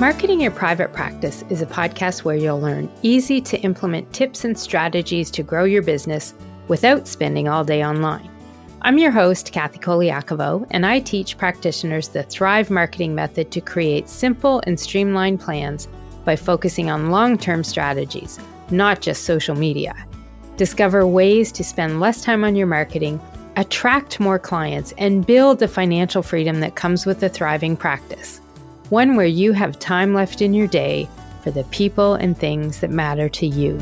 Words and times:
Marketing 0.00 0.40
Your 0.40 0.52
Private 0.52 0.92
Practice 0.92 1.42
is 1.48 1.60
a 1.60 1.66
podcast 1.66 2.22
where 2.22 2.36
you'll 2.36 2.60
learn 2.60 2.88
easy 3.02 3.40
to 3.40 3.60
implement 3.62 4.12
tips 4.12 4.44
and 4.44 4.56
strategies 4.56 5.28
to 5.32 5.42
grow 5.42 5.64
your 5.64 5.82
business 5.82 6.34
without 6.68 7.08
spending 7.08 7.48
all 7.48 7.64
day 7.64 7.84
online. 7.84 8.30
I'm 8.82 8.98
your 8.98 9.10
host, 9.10 9.50
Kathy 9.50 9.80
Koliakovo, 9.80 10.68
and 10.70 10.86
I 10.86 11.00
teach 11.00 11.36
practitioners 11.36 12.06
the 12.06 12.22
Thrive 12.22 12.70
marketing 12.70 13.16
method 13.16 13.50
to 13.50 13.60
create 13.60 14.08
simple 14.08 14.62
and 14.68 14.78
streamlined 14.78 15.40
plans 15.40 15.88
by 16.24 16.36
focusing 16.36 16.88
on 16.90 17.10
long 17.10 17.36
term 17.36 17.64
strategies, 17.64 18.38
not 18.70 19.00
just 19.00 19.24
social 19.24 19.56
media. 19.56 19.96
Discover 20.56 21.08
ways 21.08 21.50
to 21.50 21.64
spend 21.64 21.98
less 21.98 22.22
time 22.22 22.44
on 22.44 22.54
your 22.54 22.68
marketing, 22.68 23.20
attract 23.56 24.20
more 24.20 24.38
clients, 24.38 24.94
and 24.96 25.26
build 25.26 25.58
the 25.58 25.66
financial 25.66 26.22
freedom 26.22 26.60
that 26.60 26.76
comes 26.76 27.04
with 27.04 27.20
a 27.24 27.28
thriving 27.28 27.76
practice 27.76 28.40
one 28.90 29.16
where 29.16 29.26
you 29.26 29.52
have 29.52 29.78
time 29.78 30.14
left 30.14 30.40
in 30.40 30.54
your 30.54 30.66
day 30.66 31.08
for 31.42 31.50
the 31.50 31.64
people 31.64 32.14
and 32.14 32.36
things 32.36 32.80
that 32.80 32.90
matter 32.90 33.28
to 33.28 33.46
you. 33.46 33.78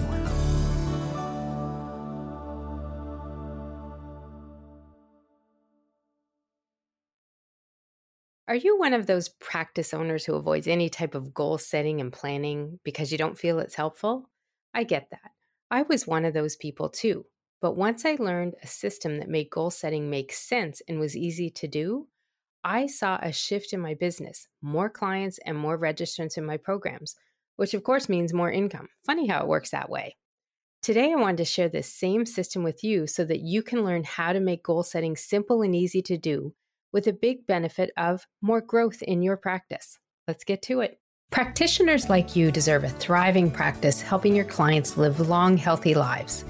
Are 8.48 8.54
you 8.54 8.78
one 8.78 8.94
of 8.94 9.06
those 9.06 9.28
practice 9.28 9.92
owners 9.92 10.24
who 10.24 10.34
avoids 10.34 10.68
any 10.68 10.88
type 10.88 11.16
of 11.16 11.34
goal 11.34 11.58
setting 11.58 12.00
and 12.00 12.12
planning 12.12 12.78
because 12.84 13.10
you 13.10 13.18
don't 13.18 13.36
feel 13.36 13.58
it's 13.58 13.74
helpful? 13.74 14.30
I 14.72 14.84
get 14.84 15.10
that. 15.10 15.32
I 15.70 15.82
was 15.82 16.06
one 16.06 16.24
of 16.24 16.32
those 16.32 16.54
people 16.54 16.88
too. 16.88 17.26
But 17.60 17.76
once 17.76 18.04
I 18.04 18.16
learned 18.18 18.54
a 18.62 18.66
system 18.66 19.18
that 19.18 19.28
made 19.28 19.50
goal 19.50 19.70
setting 19.70 20.08
make 20.08 20.32
sense 20.32 20.80
and 20.86 21.00
was 21.00 21.16
easy 21.16 21.50
to 21.50 21.66
do, 21.66 22.06
I 22.68 22.88
saw 22.88 23.16
a 23.22 23.30
shift 23.30 23.72
in 23.72 23.78
my 23.78 23.94
business, 23.94 24.48
more 24.60 24.90
clients 24.90 25.38
and 25.46 25.56
more 25.56 25.78
registrants 25.78 26.36
in 26.36 26.44
my 26.44 26.56
programs, 26.56 27.14
which 27.54 27.74
of 27.74 27.84
course 27.84 28.08
means 28.08 28.34
more 28.34 28.50
income. 28.50 28.88
Funny 29.04 29.28
how 29.28 29.40
it 29.40 29.46
works 29.46 29.70
that 29.70 29.88
way. 29.88 30.16
Today, 30.82 31.12
I 31.12 31.14
wanted 31.14 31.36
to 31.36 31.44
share 31.44 31.68
this 31.68 31.92
same 31.92 32.26
system 32.26 32.64
with 32.64 32.82
you 32.82 33.06
so 33.06 33.24
that 33.24 33.38
you 33.38 33.62
can 33.62 33.84
learn 33.84 34.02
how 34.02 34.32
to 34.32 34.40
make 34.40 34.64
goal 34.64 34.82
setting 34.82 35.14
simple 35.14 35.62
and 35.62 35.76
easy 35.76 36.02
to 36.02 36.18
do 36.18 36.54
with 36.92 37.06
a 37.06 37.12
big 37.12 37.46
benefit 37.46 37.92
of 37.96 38.26
more 38.42 38.60
growth 38.60 39.00
in 39.00 39.22
your 39.22 39.36
practice. 39.36 40.00
Let's 40.26 40.42
get 40.42 40.60
to 40.62 40.80
it. 40.80 40.98
Practitioners 41.30 42.08
like 42.08 42.34
you 42.34 42.50
deserve 42.50 42.82
a 42.82 42.88
thriving 42.88 43.48
practice 43.48 44.00
helping 44.00 44.34
your 44.34 44.44
clients 44.44 44.96
live 44.96 45.20
long, 45.20 45.56
healthy 45.56 45.94
lives. 45.94 46.44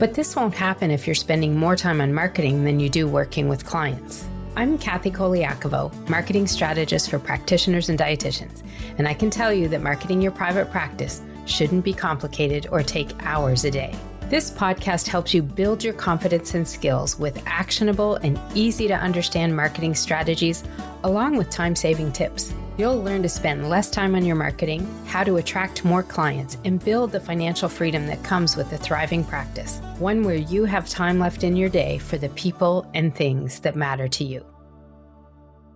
But 0.00 0.14
this 0.14 0.34
won't 0.34 0.54
happen 0.54 0.90
if 0.90 1.06
you're 1.06 1.14
spending 1.14 1.56
more 1.56 1.76
time 1.76 2.00
on 2.00 2.12
marketing 2.12 2.64
than 2.64 2.80
you 2.80 2.88
do 2.88 3.06
working 3.06 3.48
with 3.48 3.64
clients. 3.64 4.24
I'm 4.56 4.78
Kathy 4.78 5.12
Koliakovo, 5.12 6.08
marketing 6.08 6.48
strategist 6.48 7.08
for 7.08 7.20
practitioners 7.20 7.88
and 7.88 7.96
dietitians, 7.96 8.64
and 8.98 9.06
I 9.06 9.14
can 9.14 9.30
tell 9.30 9.52
you 9.52 9.68
that 9.68 9.80
marketing 9.80 10.20
your 10.20 10.32
private 10.32 10.72
practice 10.72 11.22
shouldn't 11.46 11.84
be 11.84 11.92
complicated 11.92 12.66
or 12.72 12.82
take 12.82 13.10
hours 13.24 13.64
a 13.64 13.70
day. 13.70 13.94
This 14.28 14.50
podcast 14.50 15.06
helps 15.06 15.32
you 15.32 15.42
build 15.42 15.84
your 15.84 15.94
confidence 15.94 16.54
and 16.54 16.66
skills 16.66 17.16
with 17.16 17.40
actionable 17.46 18.16
and 18.16 18.40
easy 18.54 18.88
to 18.88 18.94
understand 18.94 19.56
marketing 19.56 19.94
strategies, 19.94 20.64
along 21.04 21.36
with 21.36 21.48
time 21.48 21.76
saving 21.76 22.10
tips. 22.10 22.52
You'll 22.80 23.02
learn 23.02 23.22
to 23.24 23.28
spend 23.28 23.68
less 23.68 23.90
time 23.90 24.14
on 24.14 24.24
your 24.24 24.36
marketing, 24.36 24.88
how 25.04 25.22
to 25.24 25.36
attract 25.36 25.84
more 25.84 26.02
clients, 26.02 26.56
and 26.64 26.82
build 26.82 27.12
the 27.12 27.20
financial 27.20 27.68
freedom 27.68 28.06
that 28.06 28.24
comes 28.24 28.56
with 28.56 28.72
a 28.72 28.78
thriving 28.78 29.22
practice, 29.22 29.80
one 29.98 30.24
where 30.24 30.36
you 30.36 30.64
have 30.64 30.88
time 30.88 31.18
left 31.18 31.44
in 31.44 31.56
your 31.56 31.68
day 31.68 31.98
for 31.98 32.16
the 32.16 32.30
people 32.30 32.90
and 32.94 33.14
things 33.14 33.60
that 33.60 33.76
matter 33.76 34.08
to 34.08 34.24
you. 34.24 34.42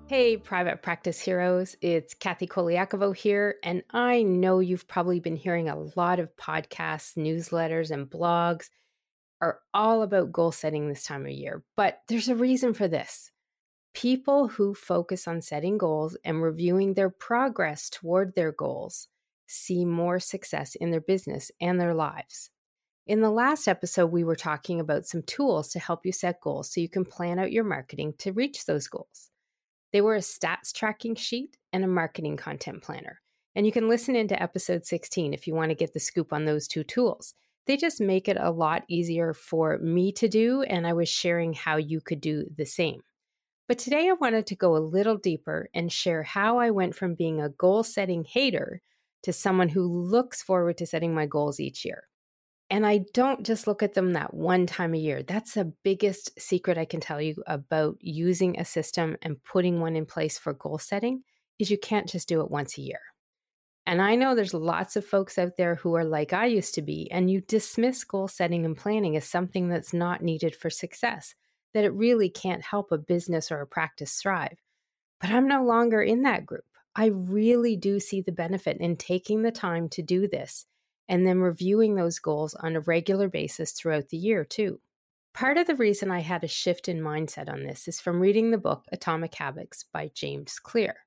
Hey, 0.06 0.38
private 0.38 0.80
practice 0.80 1.20
heroes, 1.20 1.76
it's 1.82 2.14
Kathy 2.14 2.46
Koliakovo 2.46 3.14
here, 3.14 3.56
and 3.62 3.82
I 3.90 4.22
know 4.22 4.60
you've 4.60 4.88
probably 4.88 5.20
been 5.20 5.36
hearing 5.36 5.68
a 5.68 5.78
lot 5.96 6.20
of 6.20 6.34
podcasts, 6.36 7.18
newsletters, 7.18 7.90
and 7.90 8.08
blogs 8.08 8.70
are 9.42 9.58
all 9.74 10.00
about 10.00 10.32
goal 10.32 10.52
setting 10.52 10.88
this 10.88 11.04
time 11.04 11.26
of 11.26 11.32
year, 11.32 11.62
but 11.76 12.00
there's 12.08 12.30
a 12.30 12.34
reason 12.34 12.72
for 12.72 12.88
this. 12.88 13.30
People 13.94 14.48
who 14.48 14.74
focus 14.74 15.28
on 15.28 15.40
setting 15.40 15.78
goals 15.78 16.16
and 16.24 16.42
reviewing 16.42 16.94
their 16.94 17.10
progress 17.10 17.88
toward 17.88 18.34
their 18.34 18.50
goals 18.50 19.06
see 19.46 19.84
more 19.84 20.18
success 20.18 20.74
in 20.74 20.90
their 20.90 21.00
business 21.00 21.52
and 21.60 21.80
their 21.80 21.94
lives. 21.94 22.50
In 23.06 23.20
the 23.20 23.30
last 23.30 23.68
episode, 23.68 24.06
we 24.06 24.24
were 24.24 24.34
talking 24.34 24.80
about 24.80 25.06
some 25.06 25.22
tools 25.22 25.68
to 25.68 25.78
help 25.78 26.04
you 26.04 26.10
set 26.10 26.40
goals 26.40 26.72
so 26.72 26.80
you 26.80 26.88
can 26.88 27.04
plan 27.04 27.38
out 27.38 27.52
your 27.52 27.62
marketing 27.62 28.14
to 28.18 28.32
reach 28.32 28.64
those 28.64 28.88
goals. 28.88 29.30
They 29.92 30.00
were 30.00 30.16
a 30.16 30.20
stats 30.20 30.72
tracking 30.72 31.14
sheet 31.14 31.56
and 31.72 31.84
a 31.84 31.88
marketing 31.88 32.36
content 32.36 32.82
planner. 32.82 33.20
And 33.54 33.64
you 33.64 33.70
can 33.70 33.88
listen 33.88 34.16
into 34.16 34.42
episode 34.42 34.86
16 34.86 35.32
if 35.32 35.46
you 35.46 35.54
want 35.54 35.68
to 35.68 35.76
get 35.76 35.92
the 35.92 36.00
scoop 36.00 36.32
on 36.32 36.46
those 36.46 36.66
two 36.66 36.82
tools. 36.82 37.34
They 37.66 37.76
just 37.76 38.00
make 38.00 38.28
it 38.28 38.38
a 38.40 38.50
lot 38.50 38.82
easier 38.88 39.32
for 39.32 39.78
me 39.78 40.10
to 40.12 40.26
do, 40.26 40.62
and 40.62 40.84
I 40.84 40.94
was 40.94 41.08
sharing 41.08 41.52
how 41.52 41.76
you 41.76 42.00
could 42.00 42.20
do 42.20 42.46
the 42.56 42.66
same. 42.66 43.02
But 43.66 43.78
today 43.78 44.08
I 44.10 44.12
wanted 44.12 44.46
to 44.48 44.56
go 44.56 44.76
a 44.76 44.78
little 44.78 45.16
deeper 45.16 45.68
and 45.72 45.90
share 45.90 46.22
how 46.22 46.58
I 46.58 46.70
went 46.70 46.94
from 46.94 47.14
being 47.14 47.40
a 47.40 47.48
goal 47.48 47.82
setting 47.82 48.24
hater 48.24 48.82
to 49.22 49.32
someone 49.32 49.70
who 49.70 49.86
looks 49.86 50.42
forward 50.42 50.76
to 50.78 50.86
setting 50.86 51.14
my 51.14 51.24
goals 51.24 51.60
each 51.60 51.84
year. 51.84 52.08
And 52.68 52.86
I 52.86 53.04
don't 53.14 53.44
just 53.44 53.66
look 53.66 53.82
at 53.82 53.94
them 53.94 54.12
that 54.12 54.34
one 54.34 54.66
time 54.66 54.94
a 54.94 54.98
year. 54.98 55.22
That's 55.22 55.54
the 55.54 55.72
biggest 55.82 56.38
secret 56.38 56.76
I 56.76 56.84
can 56.84 57.00
tell 57.00 57.20
you 57.20 57.42
about 57.46 57.96
using 58.00 58.58
a 58.58 58.64
system 58.64 59.16
and 59.22 59.42
putting 59.42 59.80
one 59.80 59.96
in 59.96 60.04
place 60.06 60.38
for 60.38 60.52
goal 60.52 60.78
setting 60.78 61.22
is 61.58 61.70
you 61.70 61.78
can't 61.78 62.08
just 62.08 62.28
do 62.28 62.40
it 62.40 62.50
once 62.50 62.76
a 62.76 62.82
year. 62.82 63.00
And 63.86 64.00
I 64.00 64.14
know 64.14 64.34
there's 64.34 64.54
lots 64.54 64.96
of 64.96 65.06
folks 65.06 65.38
out 65.38 65.56
there 65.56 65.76
who 65.76 65.94
are 65.94 66.04
like 66.04 66.32
I 66.32 66.46
used 66.46 66.74
to 66.74 66.82
be, 66.82 67.10
and 67.10 67.30
you 67.30 67.42
dismiss 67.42 68.02
goal 68.02 68.28
setting 68.28 68.64
and 68.64 68.76
planning 68.76 69.14
as 69.16 69.26
something 69.26 69.68
that's 69.68 69.92
not 69.92 70.22
needed 70.22 70.56
for 70.56 70.70
success 70.70 71.34
that 71.74 71.84
it 71.84 71.92
really 71.92 72.30
can't 72.30 72.62
help 72.62 72.90
a 72.90 72.98
business 72.98 73.52
or 73.52 73.60
a 73.60 73.66
practice 73.66 74.14
thrive. 74.14 74.58
But 75.20 75.30
I'm 75.30 75.46
no 75.46 75.64
longer 75.64 76.00
in 76.00 76.22
that 76.22 76.46
group. 76.46 76.64
I 76.96 77.06
really 77.06 77.76
do 77.76 78.00
see 78.00 78.20
the 78.20 78.32
benefit 78.32 78.78
in 78.78 78.96
taking 78.96 79.42
the 79.42 79.50
time 79.50 79.88
to 79.90 80.02
do 80.02 80.28
this 80.28 80.66
and 81.08 81.26
then 81.26 81.40
reviewing 81.40 81.96
those 81.96 82.18
goals 82.18 82.54
on 82.54 82.76
a 82.76 82.80
regular 82.80 83.28
basis 83.28 83.72
throughout 83.72 84.08
the 84.08 84.16
year, 84.16 84.44
too. 84.44 84.80
Part 85.34 85.58
of 85.58 85.66
the 85.66 85.74
reason 85.74 86.12
I 86.12 86.20
had 86.20 86.44
a 86.44 86.48
shift 86.48 86.88
in 86.88 87.00
mindset 87.00 87.52
on 87.52 87.64
this 87.64 87.88
is 87.88 88.00
from 88.00 88.20
reading 88.20 88.52
the 88.52 88.58
book 88.58 88.84
Atomic 88.92 89.34
Habits 89.34 89.84
by 89.92 90.10
James 90.14 90.60
Clear. 90.60 90.98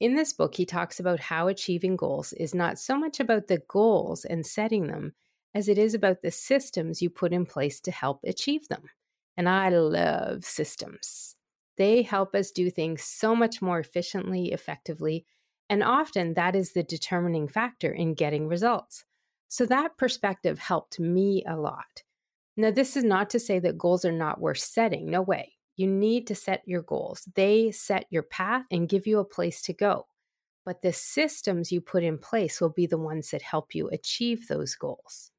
In 0.00 0.16
this 0.16 0.32
book, 0.32 0.56
he 0.56 0.66
talks 0.66 0.98
about 0.98 1.20
how 1.20 1.46
achieving 1.46 1.94
goals 1.94 2.32
is 2.32 2.52
not 2.52 2.80
so 2.80 2.98
much 2.98 3.20
about 3.20 3.46
the 3.46 3.62
goals 3.68 4.24
and 4.24 4.44
setting 4.44 4.88
them 4.88 5.14
as 5.54 5.68
it 5.68 5.78
is 5.78 5.94
about 5.94 6.20
the 6.20 6.32
systems 6.32 7.00
you 7.00 7.08
put 7.08 7.32
in 7.32 7.46
place 7.46 7.80
to 7.80 7.92
help 7.92 8.20
achieve 8.24 8.66
them. 8.66 8.90
And 9.36 9.48
I 9.48 9.68
love 9.70 10.44
systems. 10.44 11.36
They 11.76 12.02
help 12.02 12.34
us 12.34 12.50
do 12.50 12.70
things 12.70 13.02
so 13.02 13.34
much 13.34 13.60
more 13.60 13.80
efficiently, 13.80 14.52
effectively, 14.52 15.26
and 15.68 15.82
often 15.82 16.34
that 16.34 16.54
is 16.54 16.72
the 16.72 16.82
determining 16.82 17.48
factor 17.48 17.92
in 17.92 18.14
getting 18.14 18.46
results. 18.46 19.04
So 19.48 19.66
that 19.66 19.96
perspective 19.96 20.58
helped 20.58 21.00
me 21.00 21.44
a 21.48 21.56
lot. 21.56 22.02
Now, 22.56 22.70
this 22.70 22.96
is 22.96 23.04
not 23.04 23.30
to 23.30 23.40
say 23.40 23.58
that 23.60 23.78
goals 23.78 24.04
are 24.04 24.12
not 24.12 24.40
worth 24.40 24.58
setting. 24.58 25.10
No 25.10 25.22
way. 25.22 25.54
You 25.76 25.88
need 25.88 26.28
to 26.28 26.36
set 26.36 26.62
your 26.66 26.82
goals, 26.82 27.28
they 27.34 27.72
set 27.72 28.06
your 28.10 28.22
path 28.22 28.64
and 28.70 28.88
give 28.88 29.06
you 29.06 29.18
a 29.18 29.24
place 29.24 29.60
to 29.62 29.72
go. 29.72 30.06
But 30.64 30.82
the 30.82 30.92
systems 30.92 31.72
you 31.72 31.80
put 31.80 32.04
in 32.04 32.16
place 32.18 32.60
will 32.60 32.70
be 32.70 32.86
the 32.86 32.98
ones 32.98 33.30
that 33.30 33.42
help 33.42 33.74
you 33.74 33.88
achieve 33.88 34.46
those 34.46 34.76
goals. 34.76 35.30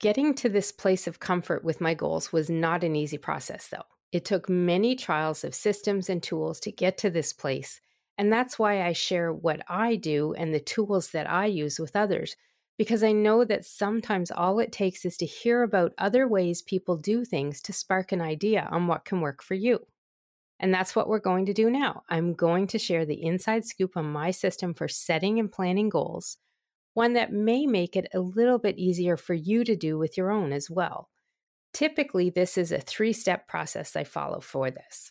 Getting 0.00 0.34
to 0.34 0.48
this 0.48 0.72
place 0.72 1.06
of 1.06 1.20
comfort 1.20 1.64
with 1.64 1.80
my 1.80 1.94
goals 1.94 2.32
was 2.32 2.50
not 2.50 2.84
an 2.84 2.96
easy 2.96 3.18
process, 3.18 3.68
though. 3.68 3.84
It 4.12 4.24
took 4.24 4.48
many 4.48 4.94
trials 4.96 5.44
of 5.44 5.54
systems 5.54 6.08
and 6.08 6.22
tools 6.22 6.60
to 6.60 6.72
get 6.72 6.98
to 6.98 7.10
this 7.10 7.32
place. 7.32 7.80
And 8.16 8.32
that's 8.32 8.58
why 8.58 8.82
I 8.82 8.92
share 8.92 9.32
what 9.32 9.62
I 9.68 9.96
do 9.96 10.34
and 10.34 10.54
the 10.54 10.60
tools 10.60 11.10
that 11.10 11.28
I 11.28 11.46
use 11.46 11.78
with 11.78 11.96
others, 11.96 12.36
because 12.78 13.02
I 13.02 13.12
know 13.12 13.44
that 13.44 13.64
sometimes 13.64 14.30
all 14.30 14.60
it 14.60 14.72
takes 14.72 15.04
is 15.04 15.16
to 15.18 15.26
hear 15.26 15.62
about 15.62 15.94
other 15.98 16.28
ways 16.28 16.62
people 16.62 16.96
do 16.96 17.24
things 17.24 17.60
to 17.62 17.72
spark 17.72 18.12
an 18.12 18.20
idea 18.20 18.68
on 18.70 18.86
what 18.86 19.04
can 19.04 19.20
work 19.20 19.42
for 19.42 19.54
you. 19.54 19.86
And 20.60 20.72
that's 20.72 20.94
what 20.94 21.08
we're 21.08 21.18
going 21.18 21.46
to 21.46 21.52
do 21.52 21.70
now. 21.70 22.04
I'm 22.08 22.34
going 22.34 22.68
to 22.68 22.78
share 22.78 23.04
the 23.04 23.22
inside 23.22 23.64
scoop 23.64 23.96
on 23.96 24.12
my 24.12 24.30
system 24.30 24.74
for 24.74 24.86
setting 24.86 25.38
and 25.38 25.50
planning 25.50 25.88
goals 25.88 26.36
one 26.94 27.12
that 27.12 27.32
may 27.32 27.66
make 27.66 27.96
it 27.96 28.08
a 28.14 28.20
little 28.20 28.58
bit 28.58 28.78
easier 28.78 29.16
for 29.16 29.34
you 29.34 29.64
to 29.64 29.76
do 29.76 29.98
with 29.98 30.16
your 30.16 30.30
own 30.30 30.52
as 30.52 30.70
well. 30.70 31.10
Typically, 31.72 32.30
this 32.30 32.56
is 32.56 32.72
a 32.72 32.80
three 32.80 33.12
step 33.12 33.48
process 33.48 33.96
I 33.96 34.04
follow 34.04 34.40
for 34.40 34.70
this. 34.70 35.10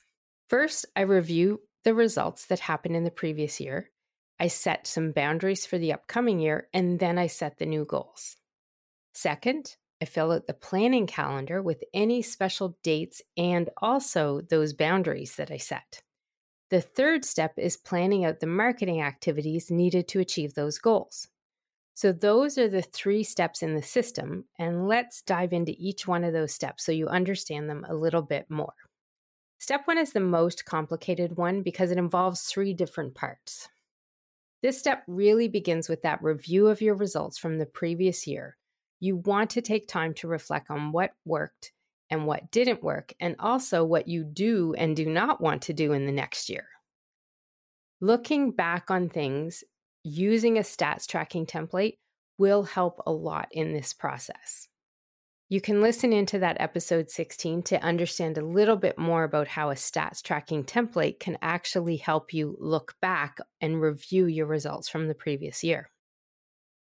First, 0.50 0.86
I 0.96 1.02
review 1.02 1.62
the 1.84 1.94
results 1.94 2.46
that 2.46 2.60
happened 2.60 2.96
in 2.96 3.04
the 3.04 3.12
previous 3.12 3.60
year. 3.60 3.92
I 4.40 4.48
set 4.48 4.88
some 4.88 5.12
boundaries 5.12 5.66
for 5.66 5.78
the 5.78 5.94
upcoming 5.94 6.40
year, 6.40 6.70
and 6.74 7.00
then 7.00 7.18
I 7.18 7.28
set 7.28 7.58
the 7.58 7.66
new 7.66 7.86
goals. 7.86 8.38
Second, 9.14 9.76
I 10.02 10.06
fill 10.06 10.32
out 10.32 10.48
the 10.48 10.54
planning 10.54 11.08
calendar 11.08 11.62
with 11.62 11.84
any 11.94 12.22
special 12.22 12.78
dates 12.84 13.22
and 13.38 13.70
also 13.78 14.42
those 14.42 14.74
boundaries 14.74 15.36
that 15.36 15.52
I 15.52 15.58
set. 15.58 16.02
The 16.70 16.82
third 16.82 17.24
step 17.24 17.54
is 17.58 17.78
planning 17.78 18.26
out 18.26 18.40
the 18.40 18.48
marketing 18.48 19.02
activities 19.02 19.70
needed 19.70 20.08
to 20.10 20.20
achieve 20.20 20.56
those 20.56 20.78
goals. 20.78 21.28
So, 21.96 22.12
those 22.12 22.58
are 22.58 22.68
the 22.68 22.82
three 22.82 23.24
steps 23.24 23.62
in 23.62 23.76
the 23.76 23.84
system, 23.84 24.46
and 24.58 24.88
let's 24.88 25.22
dive 25.22 25.54
into 25.54 25.76
each 25.78 26.08
one 26.08 26.24
of 26.24 26.34
those 26.34 26.54
steps 26.54 26.84
so 26.84 26.92
you 26.92 27.08
understand 27.08 27.70
them 27.70 27.86
a 27.88 27.94
little 27.94 28.24
bit 28.24 28.50
more. 28.50 28.74
Step 29.60 29.82
one 29.86 29.98
is 29.98 30.12
the 30.12 30.20
most 30.20 30.66
complicated 30.66 31.38
one 31.38 31.62
because 31.62 31.92
it 31.92 31.98
involves 31.98 32.42
three 32.42 32.74
different 32.74 33.14
parts. 33.16 33.70
This 34.62 34.80
step 34.80 35.04
really 35.08 35.48
begins 35.48 35.88
with 35.88 36.02
that 36.02 36.24
review 36.24 36.68
of 36.68 36.82
your 36.82 36.96
results 36.96 37.38
from 37.38 37.60
the 37.60 37.66
previous 37.66 38.26
year. 38.26 38.58
You 39.00 39.18
want 39.18 39.52
to 39.52 39.62
take 39.62 39.88
time 39.88 40.14
to 40.16 40.28
reflect 40.28 40.72
on 40.72 40.92
what 40.92 41.12
worked 41.26 41.74
and 42.10 42.26
what 42.26 42.52
didn't 42.52 42.84
work, 42.84 43.14
and 43.20 43.36
also 43.40 43.84
what 43.84 44.08
you 44.08 44.24
do 44.24 44.74
and 44.78 44.96
do 44.96 45.06
not 45.06 45.42
want 45.42 45.62
to 45.64 45.74
do 45.74 45.94
in 45.94 46.06
the 46.06 46.12
next 46.12 46.50
year. 46.50 46.68
Looking 48.02 48.52
back 48.52 48.92
on 48.92 49.10
things 49.10 49.64
using 50.04 50.58
a 50.58 50.62
stats 50.62 51.08
tracking 51.08 51.46
template 51.46 51.98
will 52.38 52.64
help 52.64 53.02
a 53.06 53.12
lot 53.12 53.48
in 53.52 53.74
this 53.74 53.94
process. 53.94 54.68
You 55.50 55.62
can 55.62 55.82
listen 55.82 56.14
into 56.14 56.40
that 56.40 56.58
episode 56.60 57.12
16 57.12 57.64
to 57.64 57.84
understand 57.84 58.38
a 58.38 58.46
little 58.46 58.76
bit 58.76 58.98
more 58.98 59.24
about 59.24 59.48
how 59.48 59.70
a 59.70 59.76
stats 59.76 60.24
tracking 60.24 60.64
template 60.64 61.20
can 61.20 61.38
actually 61.42 61.98
help 61.98 62.34
you 62.34 62.58
look 62.60 62.96
back 63.02 63.38
and 63.62 63.80
review 63.80 64.26
your 64.26 64.48
results 64.48 64.90
from 64.90 65.08
the 65.08 65.14
previous 65.14 65.64
year. 65.64 65.92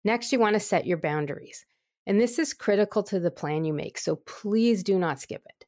Next, 0.04 0.32
you 0.32 0.40
want 0.40 0.54
to 0.54 0.60
set 0.60 0.86
your 0.86 0.98
boundaries. 0.98 1.66
And 2.06 2.20
this 2.20 2.40
is 2.40 2.54
critical 2.54 3.04
to 3.04 3.20
the 3.20 3.32
plan 3.32 3.64
you 3.66 3.74
make, 3.74 3.98
so 3.98 4.16
please 4.16 4.84
do 4.84 5.00
not 5.00 5.20
skip 5.20 5.44
it. 5.46 5.66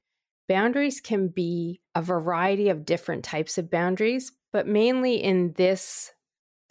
Boundaries 0.48 1.00
can 1.00 1.30
be 1.30 1.82
a 1.96 2.02
variety 2.02 2.70
of 2.70 2.86
different 2.86 3.24
types 3.24 3.58
of 3.58 3.72
boundaries, 3.72 4.32
but 4.52 4.68
mainly 4.68 5.16
in 5.16 5.54
this 5.54 6.12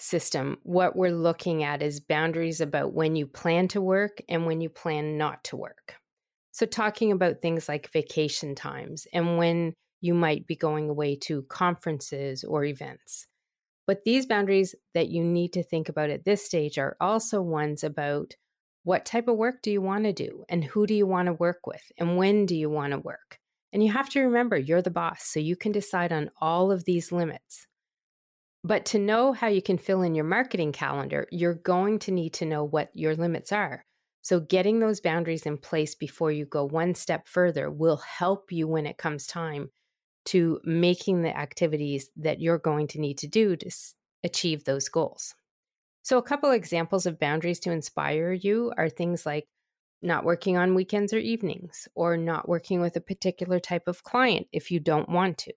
system, 0.03 0.59
what 0.63 0.97
we're 0.97 1.11
looking 1.11 1.63
at 1.63 1.83
is 1.83 2.01
boundaries 2.01 2.61
about 2.61 2.93
when 2.93 3.17
you 3.17 3.27
plan 3.27 3.69
to 3.69 3.81
work 3.81 4.21
and 4.29 4.47
when 4.47 4.61
you 4.61 4.69
plan 4.69 5.17
not 5.17 5.45
to 5.45 5.57
work. 5.57 5.95
So, 6.51 6.67
talking 6.67 7.13
about 7.13 7.41
things 7.41 7.69
like 7.69 7.91
vacation 7.93 8.55
times 8.55 9.07
and 9.13 9.39
when 9.39 9.75
you 10.01 10.15
might 10.15 10.47
be 10.47 10.57
going 10.57 10.91
away 10.91 11.17
to 11.17 11.43
conferences 11.43 12.45
or 12.45 12.65
events. 12.65 13.27
But 13.87 14.05
these 14.05 14.27
boundaries 14.27 14.75
that 14.95 15.09
you 15.09 15.25
need 15.25 15.53
to 15.55 15.63
think 15.63 15.89
about 15.89 16.11
at 16.11 16.25
this 16.25 16.45
stage 16.45 16.79
are 16.79 16.97
also 17.01 17.41
ones 17.41 17.85
about 17.85 18.35
what 18.85 19.05
type 19.05 19.29
of 19.29 19.37
work 19.37 19.63
do 19.63 19.71
you 19.71 19.81
want 19.81 20.05
to 20.05 20.13
do 20.13 20.45
and 20.49 20.65
who 20.65 20.87
do 20.87 20.95
you 20.95 21.07
want 21.07 21.27
to 21.27 21.33
work 21.33 21.67
with 21.67 21.83
and 21.97 22.17
when 22.17 22.47
do 22.47 22.57
you 22.57 22.69
want 22.69 22.93
to 22.93 22.99
work. 22.99 23.39
And 23.73 23.83
you 23.83 23.93
have 23.93 24.11
to 24.11 24.21
remember 24.21 24.57
you're 24.57 24.83
the 24.83 24.91
boss, 24.91 25.25
so 25.25 25.41
you 25.41 25.57
can 25.57 25.73
decide 25.73 26.13
on 26.13 26.31
all 26.41 26.71
of 26.71 26.85
these 26.85 27.11
limits. 27.11 27.67
But 28.65 28.85
to 28.87 28.99
know 28.99 29.33
how 29.33 29.49
you 29.49 29.63
can 29.63 29.79
fill 29.79 30.03
in 30.03 30.15
your 30.15 30.25
marketing 30.25 30.73
calendar, 30.73 31.27
you're 31.33 31.55
going 31.55 31.99
to 32.01 32.13
need 32.13 32.35
to 32.35 32.47
know 32.47 32.65
what 32.65 32.91
your 32.95 33.17
limits 33.17 33.51
are. 33.53 33.85
So, 34.23 34.39
getting 34.39 34.79
those 34.79 35.01
boundaries 35.01 35.47
in 35.47 35.59
place 35.59 35.97
before 35.97 36.31
you 36.31 36.45
go 36.47 36.65
one 36.65 36.95
step 36.95 37.27
further 37.27 37.71
will 37.71 37.97
help 37.97 38.53
you 38.53 38.69
when 38.69 38.87
it 38.87 38.99
comes 38.99 39.27
time 39.27 39.71
to 40.27 40.61
making 40.65 41.23
the 41.23 41.37
activities 41.37 42.11
that 42.17 42.41
you're 42.41 42.59
going 42.59 42.87
to 42.89 43.01
need 43.01 43.19
to 43.19 43.27
do 43.27 43.57
to 43.57 43.71
achieve 44.23 44.65
those 44.65 44.89
goals. 44.89 45.35
So, 46.03 46.19
a 46.19 46.23
couple 46.23 46.51
examples 46.53 47.07
of 47.07 47.19
boundaries 47.19 47.61
to 47.61 47.73
inspire 47.73 48.33
you 48.33 48.73
are 48.77 48.89
things 48.89 49.27
like 49.27 49.49
not 50.03 50.25
working 50.25 50.57
on 50.57 50.75
weekends 50.75 51.13
or 51.13 51.19
evenings, 51.19 51.89
or 51.95 52.17
not 52.17 52.49
working 52.49 52.81
with 52.81 52.97
a 52.97 53.01
particular 53.01 53.61
type 53.61 53.89
of 53.89 54.05
client 54.05 54.49
if 54.53 54.71
you 54.71 54.81
don't 54.81 55.09
want 55.09 55.39
to, 55.39 55.53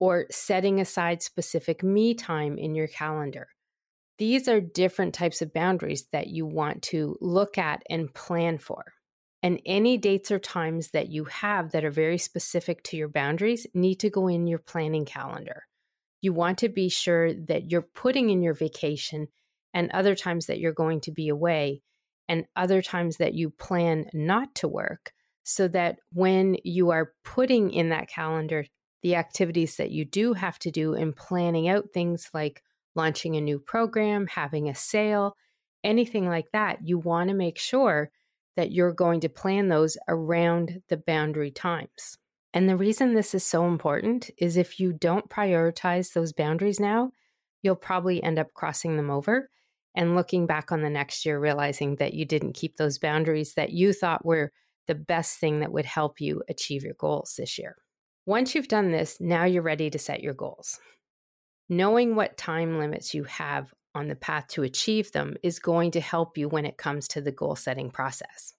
or 0.00 0.26
setting 0.30 0.80
aside 0.80 1.22
specific 1.22 1.84
me 1.84 2.14
time 2.14 2.58
in 2.58 2.74
your 2.74 2.88
calendar. 2.88 3.48
These 4.18 4.48
are 4.48 4.60
different 4.60 5.14
types 5.14 5.40
of 5.40 5.52
boundaries 5.52 6.06
that 6.12 6.26
you 6.26 6.46
want 6.46 6.82
to 6.84 7.16
look 7.20 7.56
at 7.58 7.82
and 7.88 8.12
plan 8.12 8.58
for. 8.58 8.84
And 9.42 9.60
any 9.64 9.96
dates 9.96 10.30
or 10.30 10.38
times 10.38 10.90
that 10.90 11.08
you 11.08 11.24
have 11.24 11.72
that 11.72 11.84
are 11.84 11.90
very 11.90 12.18
specific 12.18 12.82
to 12.84 12.96
your 12.96 13.08
boundaries 13.08 13.66
need 13.72 13.96
to 14.00 14.10
go 14.10 14.28
in 14.28 14.46
your 14.46 14.58
planning 14.58 15.06
calendar. 15.06 15.62
You 16.20 16.34
want 16.34 16.58
to 16.58 16.68
be 16.68 16.90
sure 16.90 17.32
that 17.32 17.70
you're 17.70 17.88
putting 17.94 18.28
in 18.28 18.42
your 18.42 18.52
vacation 18.52 19.28
and 19.72 19.90
other 19.92 20.14
times 20.14 20.46
that 20.46 20.58
you're 20.58 20.72
going 20.72 21.00
to 21.02 21.12
be 21.12 21.28
away 21.28 21.82
and 22.28 22.44
other 22.54 22.82
times 22.82 23.16
that 23.16 23.34
you 23.34 23.50
plan 23.50 24.06
not 24.12 24.54
to 24.56 24.68
work 24.68 25.12
so 25.42 25.66
that 25.68 25.96
when 26.12 26.56
you 26.62 26.90
are 26.90 27.12
putting 27.24 27.70
in 27.70 27.88
that 27.88 28.08
calendar 28.08 28.66
the 29.02 29.16
activities 29.16 29.76
that 29.76 29.90
you 29.90 30.04
do 30.04 30.34
have 30.34 30.58
to 30.60 30.70
do 30.70 30.94
in 30.94 31.12
planning 31.12 31.68
out 31.68 31.90
things 31.92 32.30
like 32.34 32.62
launching 32.94 33.36
a 33.36 33.40
new 33.40 33.58
program, 33.58 34.26
having 34.26 34.68
a 34.68 34.74
sale, 34.74 35.36
anything 35.84 36.28
like 36.28 36.50
that, 36.52 36.78
you 36.86 36.98
want 36.98 37.28
to 37.28 37.34
make 37.34 37.58
sure 37.58 38.10
that 38.56 38.72
you're 38.72 38.92
going 38.92 39.20
to 39.20 39.28
plan 39.28 39.68
those 39.68 39.96
around 40.08 40.82
the 40.88 40.96
boundary 40.96 41.50
times. 41.50 42.18
And 42.52 42.68
the 42.68 42.76
reason 42.76 43.14
this 43.14 43.34
is 43.34 43.44
so 43.44 43.66
important 43.66 44.30
is 44.36 44.56
if 44.56 44.80
you 44.80 44.92
don't 44.92 45.30
prioritize 45.30 46.12
those 46.12 46.32
boundaries 46.32 46.80
now, 46.80 47.12
you'll 47.62 47.76
probably 47.76 48.22
end 48.22 48.38
up 48.38 48.52
crossing 48.54 48.96
them 48.96 49.10
over 49.10 49.48
and 49.94 50.16
looking 50.16 50.46
back 50.46 50.72
on 50.72 50.82
the 50.82 50.90
next 50.90 51.24
year, 51.24 51.38
realizing 51.38 51.96
that 51.96 52.14
you 52.14 52.24
didn't 52.24 52.54
keep 52.54 52.76
those 52.76 52.98
boundaries 52.98 53.54
that 53.54 53.70
you 53.70 53.92
thought 53.92 54.24
were 54.24 54.52
the 54.86 54.94
best 54.94 55.38
thing 55.38 55.60
that 55.60 55.72
would 55.72 55.84
help 55.84 56.20
you 56.20 56.42
achieve 56.48 56.82
your 56.82 56.94
goals 56.94 57.34
this 57.38 57.58
year. 57.58 57.76
Once 58.26 58.54
you've 58.54 58.68
done 58.68 58.92
this, 58.92 59.20
now 59.20 59.44
you're 59.44 59.62
ready 59.62 59.90
to 59.90 59.98
set 59.98 60.22
your 60.22 60.34
goals. 60.34 60.78
Knowing 61.68 62.14
what 62.14 62.36
time 62.36 62.78
limits 62.78 63.14
you 63.14 63.24
have 63.24 63.72
on 63.94 64.08
the 64.08 64.14
path 64.14 64.46
to 64.48 64.62
achieve 64.62 65.10
them 65.12 65.36
is 65.42 65.58
going 65.58 65.90
to 65.90 66.00
help 66.00 66.36
you 66.36 66.48
when 66.48 66.66
it 66.66 66.76
comes 66.76 67.08
to 67.08 67.20
the 67.20 67.32
goal 67.32 67.56
setting 67.56 67.90
process. 67.90 68.54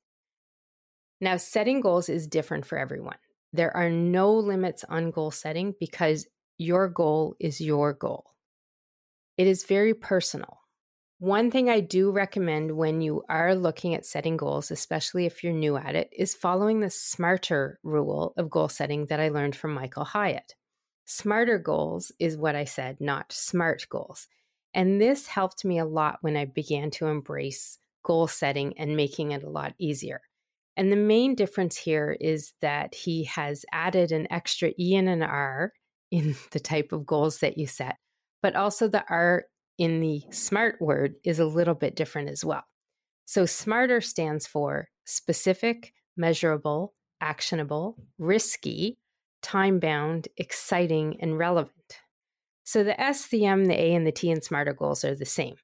Now, 1.19 1.37
setting 1.37 1.81
goals 1.81 2.09
is 2.09 2.27
different 2.27 2.65
for 2.65 2.77
everyone. 2.77 3.17
There 3.53 3.75
are 3.75 3.89
no 3.89 4.33
limits 4.33 4.83
on 4.87 5.11
goal 5.11 5.29
setting 5.29 5.75
because 5.79 6.25
your 6.57 6.87
goal 6.87 7.35
is 7.39 7.61
your 7.61 7.93
goal. 7.93 8.25
It 9.37 9.45
is 9.45 9.65
very 9.65 9.93
personal. 9.93 10.60
One 11.21 11.51
thing 11.51 11.69
I 11.69 11.81
do 11.81 12.09
recommend 12.09 12.71
when 12.71 12.99
you 12.99 13.23
are 13.29 13.53
looking 13.53 13.93
at 13.93 14.07
setting 14.07 14.37
goals, 14.37 14.71
especially 14.71 15.27
if 15.27 15.43
you're 15.43 15.53
new 15.53 15.77
at 15.77 15.93
it, 15.93 16.09
is 16.11 16.33
following 16.33 16.79
the 16.79 16.89
SMARTER 16.89 17.79
rule 17.83 18.33
of 18.37 18.49
goal 18.49 18.69
setting 18.69 19.05
that 19.05 19.19
I 19.19 19.29
learned 19.29 19.55
from 19.55 19.75
Michael 19.75 20.03
Hyatt. 20.03 20.55
Smarter 21.05 21.59
goals 21.59 22.11
is 22.17 22.37
what 22.37 22.55
I 22.55 22.65
said, 22.65 22.99
not 22.99 23.31
smart 23.31 23.85
goals. 23.87 24.27
And 24.73 24.99
this 24.99 25.27
helped 25.27 25.63
me 25.63 25.77
a 25.77 25.85
lot 25.85 26.17
when 26.21 26.35
I 26.35 26.45
began 26.45 26.89
to 26.89 27.05
embrace 27.05 27.77
goal 28.01 28.25
setting 28.25 28.75
and 28.79 28.97
making 28.97 29.29
it 29.29 29.43
a 29.43 29.49
lot 29.49 29.75
easier. 29.77 30.21
And 30.75 30.91
the 30.91 30.95
main 30.95 31.35
difference 31.35 31.77
here 31.77 32.17
is 32.19 32.53
that 32.61 32.95
he 32.95 33.25
has 33.25 33.63
added 33.71 34.11
an 34.11 34.25
extra 34.31 34.71
E 34.79 34.95
and 34.95 35.07
an 35.07 35.21
R 35.21 35.71
in 36.09 36.35
the 36.49 36.59
type 36.59 36.91
of 36.91 37.05
goals 37.05 37.41
that 37.41 37.59
you 37.59 37.67
set, 37.67 37.97
but 38.41 38.55
also 38.55 38.87
the 38.87 39.05
R 39.07 39.45
in 39.77 39.99
the 39.99 40.21
SMART 40.31 40.81
word 40.81 41.15
is 41.23 41.39
a 41.39 41.45
little 41.45 41.75
bit 41.75 41.95
different 41.95 42.29
as 42.29 42.43
well. 42.45 42.63
So, 43.25 43.45
SMARTER 43.45 44.01
stands 44.01 44.45
for 44.45 44.89
specific, 45.05 45.93
measurable, 46.17 46.93
actionable, 47.21 47.97
risky, 48.17 48.97
time 49.41 49.79
bound, 49.79 50.27
exciting, 50.37 51.17
and 51.21 51.37
relevant. 51.37 51.99
So, 52.63 52.83
the 52.83 52.99
S, 52.99 53.27
the 53.27 53.45
M, 53.45 53.65
the 53.65 53.79
A, 53.79 53.93
and 53.93 54.05
the 54.05 54.11
T 54.11 54.29
in 54.29 54.41
SMARTER 54.41 54.73
goals 54.73 55.03
are 55.03 55.15
the 55.15 55.25
same, 55.25 55.55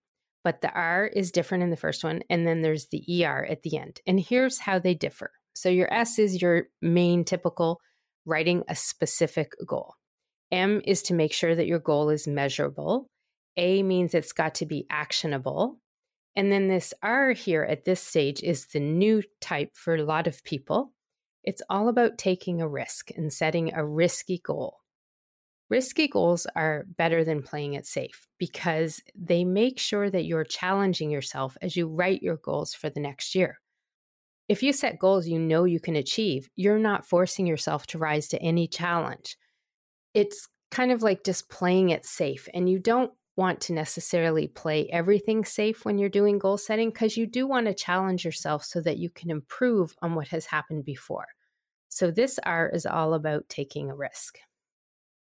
but 0.44 0.62
the 0.62 0.72
R 0.72 1.08
is 1.08 1.32
different 1.32 1.64
in 1.64 1.70
the 1.70 1.78
first 1.78 2.04
one, 2.04 2.22
and 2.30 2.48
then 2.48 2.62
there's 2.62 2.88
the 2.88 3.04
ER 3.26 3.46
at 3.46 3.64
the 3.64 3.78
end. 3.78 4.02
And 4.08 4.20
here's 4.20 4.60
how 4.60 4.80
they 4.80 4.94
differ. 4.94 5.32
So, 5.54 5.70
your 5.70 5.92
S 5.94 6.20
is 6.20 6.42
your 6.42 6.68
main 6.82 7.24
typical 7.24 7.80
writing 8.26 8.64
a 8.68 8.76
specific 8.76 9.54
goal. 9.66 9.96
M 10.52 10.82
is 10.86 11.02
to 11.04 11.14
make 11.14 11.34
sure 11.34 11.56
that 11.56 11.68
your 11.68 11.80
goal 11.80 12.10
is 12.10 12.28
measurable. 12.28 13.10
A 13.58 13.84
means 13.84 14.14
it's 14.14 14.32
got 14.32 14.56
to 14.56 14.66
be 14.66 14.86
actionable. 14.90 15.80
And 16.36 16.52
then 16.52 16.68
this 16.68 16.94
R 17.02 17.32
here 17.32 17.64
at 17.64 17.84
this 17.84 18.02
stage 18.02 18.44
is 18.44 18.68
the 18.68 18.80
new 18.80 19.24
type 19.42 19.72
for 19.76 19.96
a 19.96 20.04
lot 20.04 20.28
of 20.28 20.44
people. 20.44 20.94
It's 21.44 21.64
all 21.70 21.90
about 21.90 22.18
taking 22.18 22.62
a 22.62 22.68
risk 22.68 23.10
and 23.16 23.34
setting 23.34 23.74
a 23.74 23.86
risky 23.86 24.40
goal. 24.44 24.78
Risky 25.70 26.08
goals 26.08 26.46
are 26.56 26.86
better 26.98 27.26
than 27.26 27.42
playing 27.42 27.74
it 27.74 27.86
safe 27.86 28.28
because 28.38 29.02
they 29.16 29.44
make 29.44 29.80
sure 29.80 30.10
that 30.10 30.26
you're 30.26 30.46
challenging 30.46 31.10
yourself 31.10 31.58
as 31.62 31.76
you 31.76 31.88
write 31.88 32.22
your 32.22 32.38
goals 32.38 32.74
for 32.74 32.90
the 32.90 33.02
next 33.02 33.36
year. 33.36 33.60
If 34.48 34.64
you 34.64 34.72
set 34.72 35.00
goals 35.00 35.28
you 35.28 35.40
know 35.40 35.66
you 35.66 35.80
can 35.80 35.98
achieve, 35.98 36.50
you're 36.56 36.80
not 36.80 37.06
forcing 37.06 37.46
yourself 37.46 37.86
to 37.88 37.98
rise 37.98 38.30
to 38.30 38.42
any 38.42 38.68
challenge. 38.68 39.38
It's 40.14 40.48
kind 40.72 40.92
of 40.92 41.02
like 41.02 41.24
just 41.24 41.50
playing 41.50 41.90
it 41.90 42.06
safe, 42.06 42.48
and 42.54 42.70
you 42.70 42.80
don't 42.80 43.12
want 43.38 43.62
to 43.62 43.74
necessarily 43.74 44.48
play 44.48 44.90
everything 44.90 45.46
safe 45.46 45.86
when 45.86 45.98
you're 45.98 46.10
doing 46.10 46.40
goal 46.40 46.58
setting 46.58 46.90
because 46.90 47.16
you 47.16 47.28
do 47.28 47.48
want 47.48 47.68
to 47.68 47.74
challenge 47.74 48.26
yourself 48.26 48.66
so 48.66 48.82
that 48.82 48.98
you 48.98 49.10
can 49.10 49.30
improve 49.30 49.96
on 50.02 50.16
what 50.16 50.28
has 50.30 50.48
happened 50.48 50.84
before. 50.84 51.28
So, 51.88 52.12
this 52.12 52.40
R 52.44 52.70
is 52.70 52.86
all 52.86 53.14
about 53.14 53.48
taking 53.48 53.90
a 53.90 53.96
risk. 53.96 54.40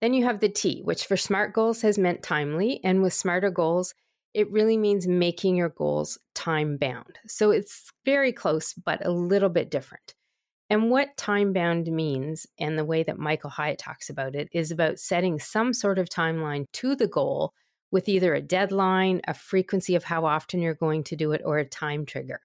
Then 0.02 0.14
you 0.14 0.24
have 0.24 0.40
the 0.40 0.50
T, 0.50 0.82
which 0.84 1.06
for 1.06 1.18
SMART 1.18 1.54
goals 1.54 1.82
has 1.82 1.98
meant 1.98 2.24
timely. 2.24 2.80
And 2.84 3.02
with 3.02 3.14
smarter 3.14 3.52
goals, 3.52 3.94
it 4.34 4.50
really 4.52 4.78
means 4.78 5.08
making 5.08 5.56
your 5.56 5.70
goals 5.70 6.18
time 6.36 6.78
bound. 6.78 7.20
So 7.28 7.52
it's 7.52 7.92
very 8.06 8.32
close, 8.32 8.74
but 8.74 9.06
a 9.06 9.12
little 9.12 9.50
bit 9.50 9.70
different. 9.70 10.16
And 10.70 10.92
what 10.92 11.18
time 11.18 11.52
bound 11.52 11.88
means, 11.88 12.46
and 12.60 12.78
the 12.78 12.86
way 12.86 13.04
that 13.04 13.18
Michael 13.18 13.50
Hyatt 13.50 13.80
talks 13.80 14.10
about 14.10 14.36
it, 14.36 14.50
is 14.54 14.70
about 14.72 15.00
setting 15.00 15.40
some 15.40 15.74
sort 15.74 15.98
of 15.98 16.10
timeline 16.10 16.66
to 16.74 16.96
the 16.96 17.08
goal 17.08 17.54
with 17.92 18.10
either 18.10 18.34
a 18.34 18.42
deadline, 18.42 19.22
a 19.28 19.34
frequency 19.34 19.96
of 19.96 20.04
how 20.04 20.26
often 20.26 20.62
you're 20.62 20.74
going 20.74 21.04
to 21.06 21.16
do 21.16 21.32
it, 21.32 21.42
or 21.44 21.58
a 21.58 21.66
time 21.66 22.06
trigger. 22.06 22.42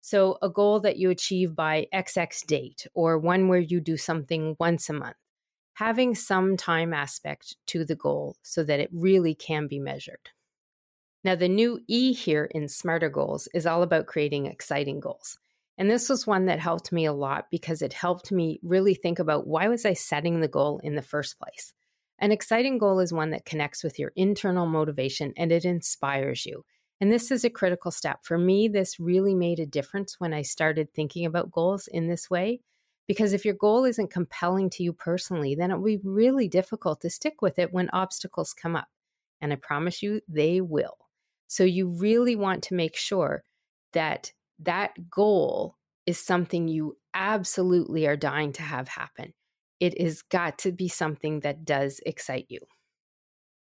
So, 0.00 0.38
a 0.42 0.48
goal 0.48 0.80
that 0.80 0.96
you 0.96 1.10
achieve 1.10 1.54
by 1.54 1.86
XX 1.94 2.46
date, 2.46 2.86
or 2.94 3.18
one 3.18 3.48
where 3.48 3.60
you 3.60 3.80
do 3.80 3.96
something 3.96 4.56
once 4.58 4.90
a 4.90 4.94
month. 4.94 5.16
Having 5.74 6.16
some 6.16 6.56
time 6.56 6.92
aspect 6.92 7.56
to 7.68 7.84
the 7.84 7.94
goal 7.94 8.36
so 8.42 8.62
that 8.64 8.80
it 8.80 8.90
really 8.92 9.34
can 9.34 9.68
be 9.68 9.78
measured. 9.78 10.30
Now, 11.24 11.36
the 11.36 11.48
new 11.48 11.80
E 11.86 12.12
here 12.12 12.46
in 12.46 12.68
Smarter 12.68 13.08
Goals 13.08 13.48
is 13.54 13.64
all 13.64 13.82
about 13.82 14.06
creating 14.06 14.46
exciting 14.46 14.98
goals. 14.98 15.38
And 15.78 15.90
this 15.90 16.08
was 16.08 16.26
one 16.26 16.46
that 16.46 16.58
helped 16.58 16.92
me 16.92 17.06
a 17.06 17.12
lot 17.12 17.46
because 17.50 17.80
it 17.80 17.92
helped 17.92 18.32
me 18.32 18.58
really 18.62 18.94
think 18.94 19.18
about 19.18 19.46
why 19.46 19.68
was 19.68 19.86
I 19.86 19.94
setting 19.94 20.40
the 20.40 20.48
goal 20.48 20.80
in 20.82 20.96
the 20.96 21.02
first 21.02 21.38
place? 21.38 21.72
An 22.22 22.30
exciting 22.30 22.78
goal 22.78 23.00
is 23.00 23.12
one 23.12 23.30
that 23.30 23.44
connects 23.44 23.82
with 23.82 23.98
your 23.98 24.12
internal 24.14 24.64
motivation 24.64 25.32
and 25.36 25.50
it 25.50 25.64
inspires 25.64 26.46
you. 26.46 26.64
And 27.00 27.10
this 27.10 27.32
is 27.32 27.44
a 27.44 27.50
critical 27.50 27.90
step. 27.90 28.20
For 28.22 28.38
me, 28.38 28.68
this 28.68 29.00
really 29.00 29.34
made 29.34 29.58
a 29.58 29.66
difference 29.66 30.20
when 30.20 30.32
I 30.32 30.42
started 30.42 30.94
thinking 30.94 31.26
about 31.26 31.50
goals 31.50 31.88
in 31.88 32.06
this 32.06 32.30
way. 32.30 32.60
Because 33.08 33.32
if 33.32 33.44
your 33.44 33.54
goal 33.54 33.84
isn't 33.84 34.12
compelling 34.12 34.70
to 34.70 34.84
you 34.84 34.92
personally, 34.92 35.56
then 35.56 35.72
it 35.72 35.78
will 35.78 35.84
be 35.84 36.00
really 36.04 36.46
difficult 36.46 37.00
to 37.00 37.10
stick 37.10 37.42
with 37.42 37.58
it 37.58 37.72
when 37.72 37.90
obstacles 37.90 38.54
come 38.54 38.76
up. 38.76 38.86
And 39.40 39.52
I 39.52 39.56
promise 39.56 40.00
you, 40.00 40.20
they 40.28 40.60
will. 40.60 40.96
So 41.48 41.64
you 41.64 41.88
really 41.88 42.36
want 42.36 42.62
to 42.64 42.74
make 42.74 42.94
sure 42.94 43.42
that 43.94 44.32
that 44.60 45.10
goal 45.10 45.76
is 46.06 46.20
something 46.20 46.68
you 46.68 46.96
absolutely 47.14 48.06
are 48.06 48.16
dying 48.16 48.52
to 48.52 48.62
have 48.62 48.86
happen. 48.86 49.34
It 49.82 50.00
has 50.00 50.22
got 50.22 50.58
to 50.58 50.70
be 50.70 50.86
something 50.86 51.40
that 51.40 51.64
does 51.64 52.00
excite 52.06 52.46
you. 52.48 52.60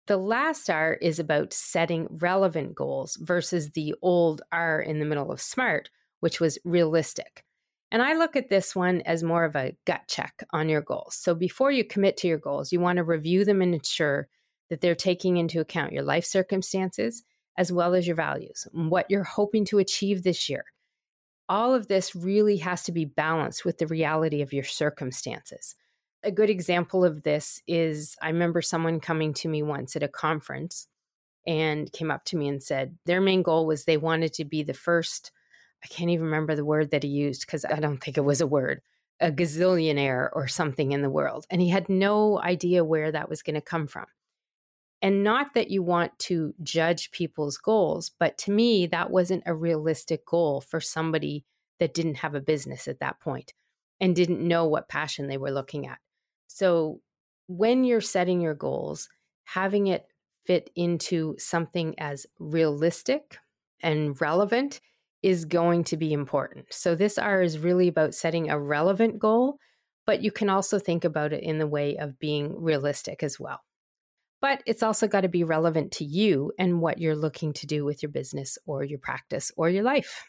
The 0.07 0.17
last 0.17 0.69
R 0.69 0.95
is 0.95 1.19
about 1.19 1.53
setting 1.53 2.05
relevant 2.09 2.75
goals 2.75 3.17
versus 3.21 3.69
the 3.69 3.95
old 4.01 4.41
R 4.51 4.81
in 4.81 4.99
the 4.99 5.05
middle 5.05 5.31
of 5.31 5.39
SMART, 5.39 5.89
which 6.19 6.41
was 6.41 6.59
realistic. 6.65 7.45
And 7.93 8.01
I 8.01 8.15
look 8.15 8.35
at 8.35 8.49
this 8.49 8.75
one 8.75 8.99
as 9.05 9.23
more 9.23 9.45
of 9.45 9.55
a 9.55 9.77
gut 9.85 10.01
check 10.09 10.43
on 10.51 10.67
your 10.67 10.81
goals. 10.81 11.15
So 11.15 11.33
before 11.33 11.71
you 11.71 11.85
commit 11.85 12.17
to 12.17 12.27
your 12.27 12.39
goals, 12.39 12.73
you 12.73 12.81
want 12.81 12.97
to 12.97 13.05
review 13.05 13.45
them 13.45 13.61
and 13.61 13.73
ensure 13.73 14.27
that 14.69 14.81
they're 14.81 14.95
taking 14.95 15.37
into 15.37 15.61
account 15.61 15.93
your 15.93 16.03
life 16.03 16.25
circumstances 16.25 17.23
as 17.57 17.71
well 17.71 17.95
as 17.95 18.05
your 18.05 18.17
values, 18.17 18.67
what 18.73 19.09
you're 19.09 19.23
hoping 19.23 19.63
to 19.63 19.77
achieve 19.77 20.23
this 20.23 20.49
year, 20.49 20.65
all 21.47 21.73
of 21.73 21.87
this 21.87 22.13
really 22.15 22.57
has 22.57 22.83
to 22.83 22.91
be 22.91 23.05
balanced 23.05 23.63
with 23.63 23.77
the 23.77 23.87
reality 23.87 24.41
of 24.41 24.51
your 24.51 24.65
circumstances. 24.65 25.75
A 26.23 26.31
good 26.31 26.49
example 26.49 27.03
of 27.03 27.23
this 27.23 27.61
is 27.67 28.15
I 28.21 28.27
remember 28.27 28.61
someone 28.61 28.99
coming 28.99 29.33
to 29.35 29.47
me 29.47 29.63
once 29.63 29.95
at 29.95 30.03
a 30.03 30.07
conference 30.07 30.87
and 31.47 31.91
came 31.91 32.11
up 32.11 32.25
to 32.25 32.37
me 32.37 32.47
and 32.47 32.61
said 32.61 32.95
their 33.05 33.21
main 33.21 33.41
goal 33.41 33.65
was 33.65 33.85
they 33.85 33.97
wanted 33.97 34.33
to 34.33 34.45
be 34.45 34.61
the 34.61 34.75
first, 34.75 35.31
I 35.83 35.87
can't 35.87 36.11
even 36.11 36.25
remember 36.25 36.55
the 36.55 36.65
word 36.65 36.91
that 36.91 37.01
he 37.01 37.09
used 37.09 37.41
because 37.41 37.65
I 37.65 37.79
don't 37.79 37.97
think 37.97 38.17
it 38.17 38.25
was 38.25 38.39
a 38.39 38.45
word, 38.47 38.81
a 39.19 39.31
gazillionaire 39.31 40.29
or 40.33 40.47
something 40.47 40.91
in 40.91 41.01
the 41.01 41.09
world. 41.09 41.47
And 41.49 41.59
he 41.59 41.69
had 41.69 41.89
no 41.89 42.39
idea 42.39 42.85
where 42.85 43.11
that 43.11 43.29
was 43.29 43.41
going 43.41 43.55
to 43.55 43.61
come 43.61 43.87
from. 43.87 44.05
And 45.01 45.23
not 45.23 45.55
that 45.55 45.71
you 45.71 45.81
want 45.81 46.17
to 46.19 46.53
judge 46.61 47.09
people's 47.09 47.57
goals, 47.57 48.11
but 48.19 48.37
to 48.39 48.51
me, 48.51 48.85
that 48.85 49.09
wasn't 49.09 49.43
a 49.47 49.55
realistic 49.55 50.27
goal 50.27 50.61
for 50.61 50.79
somebody 50.79 51.45
that 51.79 51.95
didn't 51.95 52.17
have 52.17 52.35
a 52.35 52.41
business 52.41 52.87
at 52.87 52.99
that 52.99 53.19
point 53.19 53.55
and 53.99 54.15
didn't 54.15 54.47
know 54.47 54.67
what 54.67 54.87
passion 54.87 55.25
they 55.25 55.37
were 55.37 55.49
looking 55.49 55.87
at. 55.87 55.97
So 56.55 57.01
when 57.47 57.83
you're 57.83 58.01
setting 58.01 58.41
your 58.41 58.53
goals, 58.53 59.09
having 59.45 59.87
it 59.87 60.05
fit 60.45 60.69
into 60.75 61.35
something 61.37 61.95
as 61.99 62.25
realistic 62.39 63.37
and 63.81 64.19
relevant 64.19 64.81
is 65.21 65.45
going 65.45 65.83
to 65.85 65.97
be 65.97 66.13
important. 66.13 66.65
So 66.71 66.95
this 66.95 67.17
R 67.17 67.41
is 67.41 67.59
really 67.59 67.87
about 67.87 68.15
setting 68.15 68.49
a 68.49 68.59
relevant 68.59 69.19
goal, 69.19 69.57
but 70.05 70.23
you 70.23 70.31
can 70.31 70.49
also 70.49 70.79
think 70.79 71.03
about 71.03 71.33
it 71.33 71.43
in 71.43 71.59
the 71.59 71.67
way 71.67 71.97
of 71.97 72.19
being 72.19 72.55
realistic 72.59 73.21
as 73.23 73.39
well 73.39 73.61
but 74.41 74.63
it's 74.65 74.83
also 74.83 75.07
got 75.07 75.21
to 75.21 75.29
be 75.29 75.43
relevant 75.43 75.91
to 75.93 76.03
you 76.03 76.51
and 76.57 76.81
what 76.81 76.97
you're 76.97 77.15
looking 77.15 77.53
to 77.53 77.67
do 77.67 77.85
with 77.85 78.01
your 78.01 78.11
business 78.11 78.57
or 78.65 78.83
your 78.83 78.99
practice 78.99 79.51
or 79.55 79.69
your 79.69 79.83
life. 79.83 80.25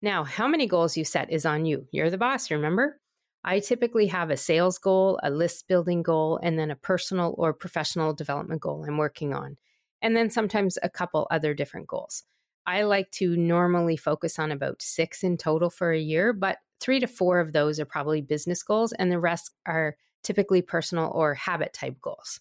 Now, 0.00 0.24
how 0.24 0.46
many 0.46 0.66
goals 0.66 0.96
you 0.96 1.04
set 1.04 1.30
is 1.30 1.44
on 1.44 1.66
you. 1.66 1.86
You're 1.90 2.08
the 2.08 2.16
boss, 2.16 2.50
remember? 2.50 2.98
I 3.42 3.60
typically 3.60 4.06
have 4.08 4.30
a 4.30 4.36
sales 4.36 4.78
goal, 4.78 5.18
a 5.22 5.30
list 5.30 5.66
building 5.66 6.02
goal, 6.02 6.38
and 6.42 6.58
then 6.58 6.70
a 6.70 6.76
personal 6.76 7.34
or 7.38 7.54
professional 7.54 8.12
development 8.12 8.60
goal 8.60 8.84
I'm 8.86 8.98
working 8.98 9.32
on, 9.32 9.56
and 10.02 10.14
then 10.14 10.30
sometimes 10.30 10.78
a 10.82 10.90
couple 10.90 11.26
other 11.30 11.54
different 11.54 11.86
goals. 11.86 12.24
I 12.66 12.82
like 12.82 13.10
to 13.12 13.36
normally 13.36 13.96
focus 13.96 14.38
on 14.38 14.52
about 14.52 14.82
six 14.82 15.24
in 15.24 15.38
total 15.38 15.70
for 15.70 15.92
a 15.92 15.98
year, 15.98 16.32
but 16.32 16.58
three 16.80 17.00
to 17.00 17.06
four 17.06 17.40
of 17.40 17.52
those 17.52 17.80
are 17.80 17.86
probably 17.86 18.20
business 18.20 18.62
goals, 18.62 18.92
and 18.92 19.10
the 19.10 19.18
rest 19.18 19.52
are 19.66 19.96
typically 20.22 20.60
personal 20.60 21.10
or 21.14 21.34
habit 21.34 21.72
type 21.72 21.98
goals. 22.00 22.40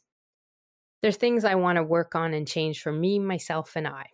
There's 1.01 1.15
things 1.15 1.46
I 1.46 1.56
want 1.56 1.77
to 1.77 1.84
work 1.84 2.13
on 2.13 2.34
and 2.34 2.46
change 2.46 2.82
for 2.82 2.91
me, 2.91 3.20
myself, 3.20 3.77
and 3.77 3.88
I. 3.88 4.08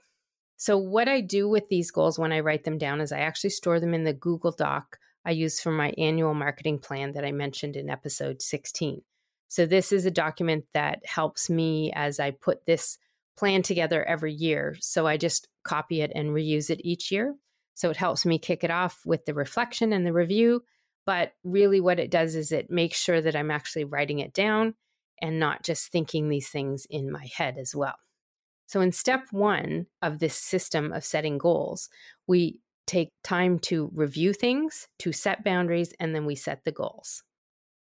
So, 0.57 0.77
what 0.77 1.07
I 1.07 1.19
do 1.19 1.49
with 1.49 1.67
these 1.67 1.89
goals 1.89 2.19
when 2.19 2.31
I 2.31 2.41
write 2.41 2.63
them 2.63 2.77
down 2.77 3.01
is 3.01 3.11
I 3.11 3.19
actually 3.19 3.49
store 3.49 3.79
them 3.79 3.93
in 3.95 4.03
the 4.03 4.13
Google 4.13 4.51
Doc 4.51 4.99
I 5.25 5.31
use 5.31 5.59
for 5.59 5.71
my 5.71 5.93
annual 5.97 6.33
marketing 6.33 6.79
plan 6.79 7.13
that 7.13 7.25
I 7.25 7.31
mentioned 7.31 7.75
in 7.75 7.89
episode 7.89 8.41
16. 8.41 9.01
So, 9.47 9.65
this 9.65 9.91
is 9.91 10.05
a 10.05 10.11
document 10.11 10.65
that 10.73 11.05
helps 11.05 11.49
me 11.49 11.91
as 11.93 12.19
I 12.19 12.31
put 12.31 12.65
this 12.65 12.97
plan 13.37 13.61
together 13.61 14.03
every 14.03 14.33
year. 14.33 14.75
So, 14.79 15.07
I 15.07 15.17
just 15.17 15.47
copy 15.63 16.01
it 16.01 16.11
and 16.13 16.29
reuse 16.29 16.69
it 16.69 16.81
each 16.83 17.11
year. 17.11 17.35
So, 17.73 17.89
it 17.89 17.97
helps 17.97 18.25
me 18.25 18.37
kick 18.37 18.63
it 18.63 18.71
off 18.71 19.01
with 19.05 19.25
the 19.25 19.33
reflection 19.33 19.93
and 19.93 20.05
the 20.05 20.13
review. 20.13 20.63
But 21.05 21.33
really, 21.43 21.79
what 21.79 21.99
it 21.99 22.11
does 22.11 22.35
is 22.35 22.51
it 22.51 22.69
makes 22.69 22.97
sure 22.97 23.21
that 23.21 23.35
I'm 23.35 23.51
actually 23.51 23.85
writing 23.85 24.19
it 24.19 24.33
down 24.33 24.75
and 25.21 25.39
not 25.39 25.63
just 25.63 25.91
thinking 25.91 26.29
these 26.29 26.49
things 26.49 26.85
in 26.89 27.11
my 27.11 27.27
head 27.35 27.57
as 27.57 27.75
well. 27.75 27.95
So, 28.67 28.81
in 28.81 28.91
step 28.91 29.27
one 29.31 29.85
of 30.01 30.19
this 30.19 30.35
system 30.35 30.91
of 30.91 31.05
setting 31.05 31.37
goals, 31.37 31.89
we 32.27 32.59
take 32.85 33.09
time 33.23 33.59
to 33.59 33.89
review 33.93 34.33
things, 34.33 34.87
to 34.99 35.11
set 35.11 35.43
boundaries, 35.43 35.93
and 35.99 36.13
then 36.13 36.25
we 36.25 36.35
set 36.35 36.63
the 36.63 36.71
goals. 36.71 37.23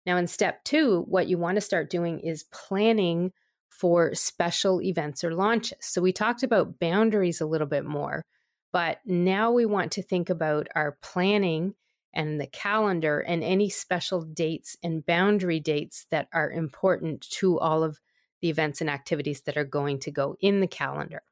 Now, 0.04 0.16
in 0.16 0.26
step 0.26 0.64
two, 0.64 1.02
what 1.08 1.28
you 1.28 1.38
want 1.38 1.56
to 1.56 1.60
start 1.60 1.90
doing 1.90 2.20
is 2.20 2.44
planning 2.44 3.32
for 3.68 4.14
special 4.14 4.82
events 4.82 5.24
or 5.24 5.34
launches. 5.34 5.78
So, 5.80 6.02
we 6.02 6.12
talked 6.12 6.42
about 6.42 6.78
boundaries 6.78 7.40
a 7.40 7.46
little 7.46 7.66
bit 7.66 7.84
more, 7.84 8.24
but 8.72 8.98
now 9.04 9.52
we 9.52 9.66
want 9.66 9.92
to 9.92 10.02
think 10.02 10.28
about 10.28 10.68
our 10.74 10.98
planning 11.02 11.74
and 12.14 12.40
the 12.40 12.46
calendar 12.46 13.20
and 13.20 13.42
any 13.42 13.68
special 13.68 14.22
dates 14.22 14.76
and 14.82 15.06
boundary 15.06 15.60
dates 15.60 16.06
that 16.10 16.28
are 16.32 16.50
important 16.50 17.22
to 17.30 17.58
all 17.58 17.82
of 17.82 18.00
the 18.40 18.50
events 18.50 18.80
and 18.80 18.90
activities 18.90 19.42
that 19.42 19.56
are 19.56 19.64
going 19.64 19.98
to 20.00 20.10
go 20.10 20.36
in 20.40 20.60
the 20.60 20.66
calendar. 20.66 21.22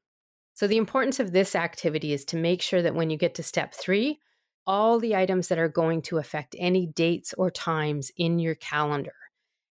So, 0.61 0.67
the 0.67 0.77
importance 0.77 1.19
of 1.21 1.33
this 1.33 1.57
activity 1.57 2.13
is 2.13 2.27
to 2.27 2.37
make 2.37 2.61
sure 2.61 2.83
that 2.83 2.95
when 2.95 3.09
you 3.09 3.17
get 3.17 3.35
to 3.37 3.43
step 3.43 3.73
three, 3.73 4.21
all 4.67 5.01
the 5.01 5.17
items 5.17 5.49
that 5.49 5.59
are 5.59 5.71
going 5.71 6.03
to 6.03 6.19
affect 6.19 6.55
any 6.59 6.85
dates 6.85 7.33
or 7.39 7.51
times 7.51 8.13
in 8.19 8.39
your 8.39 8.57
calendar. 8.57 9.15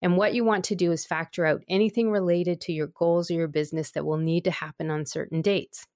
And 0.02 0.18
what 0.18 0.34
you 0.34 0.44
want 0.44 0.62
to 0.66 0.74
do 0.74 0.92
is 0.92 1.06
factor 1.06 1.46
out 1.46 1.62
anything 1.70 2.10
related 2.10 2.60
to 2.60 2.74
your 2.74 2.88
goals 2.88 3.30
or 3.30 3.32
your 3.32 3.48
business 3.48 3.92
that 3.92 4.04
will 4.04 4.18
need 4.18 4.44
to 4.44 4.50
happen 4.50 4.90
on 4.90 5.06
certain 5.06 5.40
dates. 5.40 5.86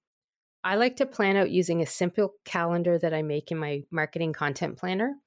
I 0.63 0.73
like 0.73 0.95
to 0.95 1.05
plan 1.05 1.37
out 1.37 1.51
using 1.51 1.83
a 1.83 1.85
simple 1.85 2.33
calendar 2.43 2.97
that 2.97 3.13
I 3.13 3.21
make 3.21 3.51
in 3.51 3.59
my 3.59 3.83
marketing 3.91 4.33
content 4.33 4.79
planner. 4.79 5.17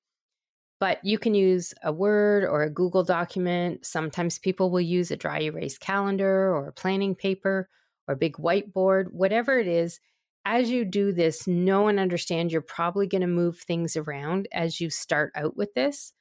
But 0.80 0.98
you 1.04 1.20
can 1.20 1.36
use 1.36 1.72
a 1.84 1.92
Word 1.92 2.42
or 2.42 2.64
a 2.64 2.68
Google 2.68 3.04
document. 3.04 3.86
Sometimes 3.86 4.40
people 4.40 4.72
will 4.72 4.80
use 4.80 5.12
a 5.12 5.16
dry 5.16 5.42
erase 5.42 5.78
calendar 5.78 6.52
or 6.52 6.66
a 6.66 6.72
planning 6.72 7.14
paper 7.14 7.68
or 8.08 8.16
big 8.16 8.36
whiteboard, 8.36 9.12
whatever 9.12 9.58
it 9.58 9.66
is. 9.66 10.00
As 10.44 10.70
you 10.70 10.84
do 10.84 11.12
this, 11.12 11.46
know 11.46 11.86
and 11.86 12.00
understand 12.00 12.50
you're 12.50 12.60
probably 12.60 13.06
going 13.06 13.20
to 13.20 13.28
move 13.28 13.58
things 13.58 13.96
around 13.96 14.48
as 14.52 14.80
you 14.80 14.90
start 14.90 15.32
out 15.36 15.56
with 15.56 15.72
this. 15.74 16.12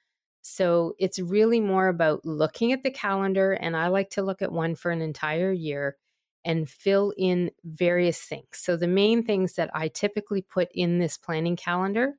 So 0.43 0.93
it's 0.99 1.19
really 1.19 1.59
more 1.59 1.87
about 1.87 2.25
looking 2.25 2.71
at 2.71 2.83
the 2.83 2.91
calendar, 2.91 3.53
and 3.53 3.75
I 3.75 3.87
like 3.87 4.11
to 4.11 4.21
look 4.21 4.41
at 4.41 4.51
one 4.51 4.75
for 4.75 4.91
an 4.91 5.01
entire 5.01 5.51
year 5.51 5.97
and 6.43 6.69
fill 6.69 7.13
in 7.17 7.51
various 7.63 8.19
things. 8.19 8.47
So, 8.53 8.75
the 8.75 8.87
main 8.87 9.23
things 9.23 9.53
that 9.53 9.69
I 9.73 9.87
typically 9.87 10.41
put 10.41 10.69
in 10.73 10.97
this 10.97 11.17
planning 11.17 11.55
calendar 11.55 12.15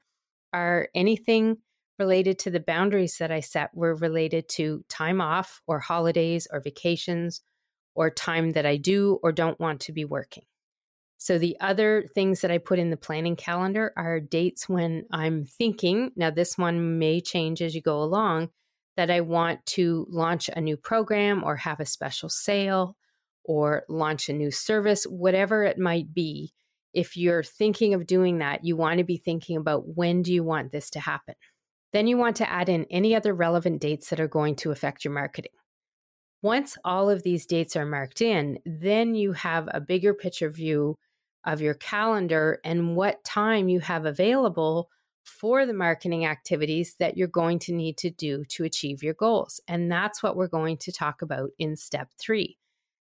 are 0.53 0.89
anything 0.95 1.59
related 1.99 2.39
to 2.41 2.51
the 2.51 2.61
boundaries 2.61 3.17
that 3.19 3.31
I 3.31 3.41
set 3.41 3.75
were 3.75 3.95
related 3.95 4.49
to 4.51 4.85
time 4.89 5.21
off 5.21 5.61
or 5.67 5.81
holidays 5.81 6.47
or 6.51 6.61
vacations 6.61 7.41
or 7.95 8.11
time 8.11 8.53
that 8.53 8.67
I 8.67 8.77
do 8.77 9.19
or 9.23 9.33
don't 9.33 9.61
want 9.61 9.81
to 9.83 9.93
be 9.93 10.05
working. 10.05 10.45
So 11.19 11.39
the 11.39 11.57
other 11.61 12.09
things 12.15 12.41
that 12.41 12.51
I 12.51 12.59
put 12.59 12.81
in 12.81 12.91
the 12.91 12.97
planning 12.97 13.37
calendar 13.37 13.93
are 13.97 14.19
dates 14.19 14.69
when 14.69 15.05
I'm 15.13 15.45
thinking, 15.45 16.11
now 16.17 16.31
this 16.31 16.59
one 16.59 16.99
may 16.99 17.21
change 17.21 17.63
as 17.63 17.77
you 17.77 17.81
go 17.81 18.03
along, 18.03 18.49
that 18.97 19.11
I 19.11 19.21
want 19.21 19.65
to 19.67 20.07
launch 20.11 20.49
a 20.49 20.61
new 20.61 20.77
program 20.77 21.45
or 21.45 21.57
have 21.57 21.79
a 21.79 21.87
special 21.87 22.29
sale 22.29 22.97
or 23.45 23.85
launch 23.89 24.29
a 24.29 24.33
new 24.33 24.51
service, 24.51 25.05
whatever 25.05 25.65
it 25.65 25.79
might 25.79 26.13
be. 26.13 26.53
If 26.93 27.17
you're 27.17 27.45
thinking 27.45 27.95
of 27.95 28.07
doing 28.07 28.39
that, 28.39 28.65
you 28.65 28.77
want 28.77 28.99
to 28.99 29.05
be 29.05 29.17
thinking 29.17 29.57
about 29.57 29.97
when 29.97 30.23
do 30.23 30.33
you 30.33 30.43
want 30.43 30.73
this 30.73 30.91
to 30.91 31.01
happen? 31.01 31.37
Then 31.93 32.07
you 32.07 32.17
want 32.17 32.37
to 32.37 32.51
add 32.51 32.69
in 32.69 32.87
any 32.91 33.15
other 33.15 33.33
relevant 33.33 33.81
dates 33.81 34.11
that 34.11 34.21
are 34.21 34.29
going 34.29 34.57
to 34.57 34.73
affect 34.73 35.05
your 35.05 35.15
marketing. 35.15 35.53
Once 36.43 36.77
all 36.85 37.09
of 37.09 37.23
these 37.23 37.47
dates 37.47 37.77
are 37.77 37.87
marked 37.87 38.21
in, 38.21 38.59
then 38.67 39.15
you 39.15 39.33
have 39.33 39.69
a 39.73 39.81
bigger 39.81 40.13
picture 40.13 40.51
view 40.51 40.99
of 41.45 41.61
your 41.61 41.75
calendar 41.75 42.61
and 42.65 42.97
what 42.97 43.23
time 43.25 43.69
you 43.69 43.79
have 43.81 44.05
available 44.05 44.91
for 45.25 45.65
the 45.65 45.73
marketing 45.73 46.27
activities 46.27 46.97
that 46.99 47.17
you're 47.17 47.29
going 47.29 47.59
to 47.61 47.73
need 47.73 47.97
to 47.97 48.11
do 48.11 48.45
to 48.47 48.65
achieve 48.65 49.05
your 49.05 49.15
goals. 49.15 49.61
And 49.69 49.91
that's 49.91 50.21
what 50.23 50.37
we're 50.37 50.49
going 50.49 50.79
to 50.79 50.93
talk 50.93 51.23
about 51.23 51.51
in 51.61 51.77
step 51.77 52.09
three. 52.19 52.59